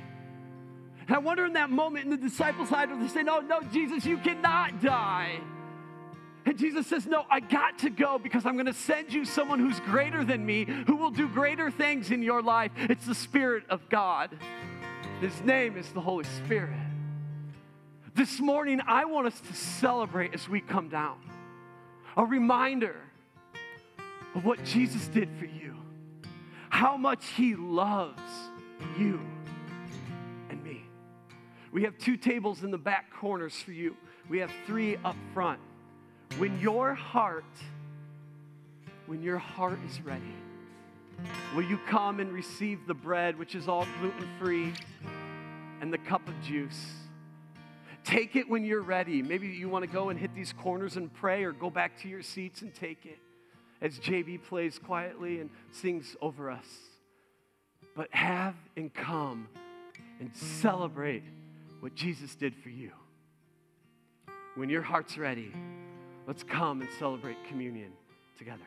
And 1.07 1.15
I 1.15 1.19
wonder 1.19 1.45
in 1.45 1.53
that 1.53 1.69
moment 1.69 2.05
in 2.05 2.11
the 2.11 2.17
disciples' 2.17 2.69
side, 2.69 2.89
they 2.89 3.07
say, 3.07 3.23
No, 3.23 3.39
no, 3.39 3.61
Jesus, 3.61 4.05
you 4.05 4.17
cannot 4.17 4.81
die. 4.81 5.39
And 6.45 6.57
Jesus 6.57 6.87
says, 6.87 7.05
No, 7.05 7.25
I 7.29 7.39
got 7.39 7.79
to 7.79 7.89
go 7.89 8.17
because 8.17 8.45
I'm 8.45 8.53
going 8.53 8.65
to 8.65 8.73
send 8.73 9.13
you 9.13 9.25
someone 9.25 9.59
who's 9.59 9.79
greater 9.81 10.23
than 10.23 10.45
me, 10.45 10.65
who 10.87 10.95
will 10.95 11.11
do 11.11 11.27
greater 11.27 11.69
things 11.69 12.11
in 12.11 12.23
your 12.23 12.41
life. 12.41 12.71
It's 12.77 13.05
the 13.05 13.15
Spirit 13.15 13.63
of 13.69 13.87
God. 13.89 14.31
His 15.21 15.39
name 15.41 15.77
is 15.77 15.91
the 15.91 16.01
Holy 16.01 16.25
Spirit. 16.25 16.73
This 18.15 18.39
morning, 18.39 18.81
I 18.87 19.05
want 19.05 19.27
us 19.27 19.39
to 19.41 19.53
celebrate 19.53 20.33
as 20.33 20.47
we 20.47 20.61
come 20.61 20.89
down. 20.89 21.17
A 22.17 22.25
reminder 22.25 22.95
of 24.33 24.45
what 24.45 24.63
Jesus 24.63 25.07
did 25.07 25.29
for 25.37 25.45
you, 25.45 25.75
how 26.69 26.97
much 26.97 27.25
He 27.35 27.55
loves 27.55 28.21
you. 28.97 29.19
We 31.75 31.83
have 31.83 31.97
two 31.97 32.15
tables 32.15 32.63
in 32.63 32.71
the 32.71 32.77
back 32.77 33.11
corners 33.11 33.53
for 33.57 33.73
you, 33.73 33.97
we 34.29 34.39
have 34.39 34.49
three 34.65 34.95
up 35.03 35.17
front. 35.33 35.59
When 36.37 36.57
your 36.61 36.93
heart, 36.93 37.43
when 39.07 39.21
your 39.21 39.37
heart 39.37 39.79
is 39.85 39.99
ready, 39.99 40.23
Will 41.53 41.63
you 41.63 41.77
come 41.89 42.21
and 42.21 42.31
receive 42.31 42.87
the 42.87 42.93
bread, 42.93 43.37
which 43.37 43.55
is 43.55 43.67
all 43.67 43.85
gluten 43.99 44.27
free, 44.39 44.73
and 45.81 45.91
the 45.91 45.97
cup 45.97 46.25
of 46.29 46.41
juice? 46.41 46.93
Take 48.05 48.37
it 48.37 48.47
when 48.47 48.63
you're 48.63 48.81
ready. 48.81 49.21
Maybe 49.21 49.47
you 49.47 49.67
want 49.67 49.83
to 49.83 49.91
go 49.91 50.09
and 50.09 50.17
hit 50.17 50.33
these 50.33 50.53
corners 50.53 50.95
and 50.95 51.13
pray, 51.13 51.43
or 51.43 51.51
go 51.51 51.69
back 51.69 51.99
to 52.03 52.07
your 52.07 52.21
seats 52.21 52.61
and 52.61 52.73
take 52.73 53.05
it 53.05 53.19
as 53.81 53.99
JB 53.99 54.43
plays 54.43 54.79
quietly 54.79 55.41
and 55.41 55.49
sings 55.73 56.15
over 56.21 56.49
us. 56.49 56.67
But 57.97 58.13
have 58.13 58.55
and 58.77 58.93
come 58.93 59.49
and 60.21 60.33
celebrate 60.33 61.23
what 61.85 61.93
Jesus 61.93 62.33
did 62.33 62.55
for 62.55 62.69
you. 62.69 62.89
When 64.55 64.71
your 64.71 64.81
heart's 64.81 65.19
ready, 65.19 65.51
let's 66.25 66.41
come 66.41 66.81
and 66.81 66.89
celebrate 66.97 67.37
communion 67.47 67.91
together. 68.39 68.65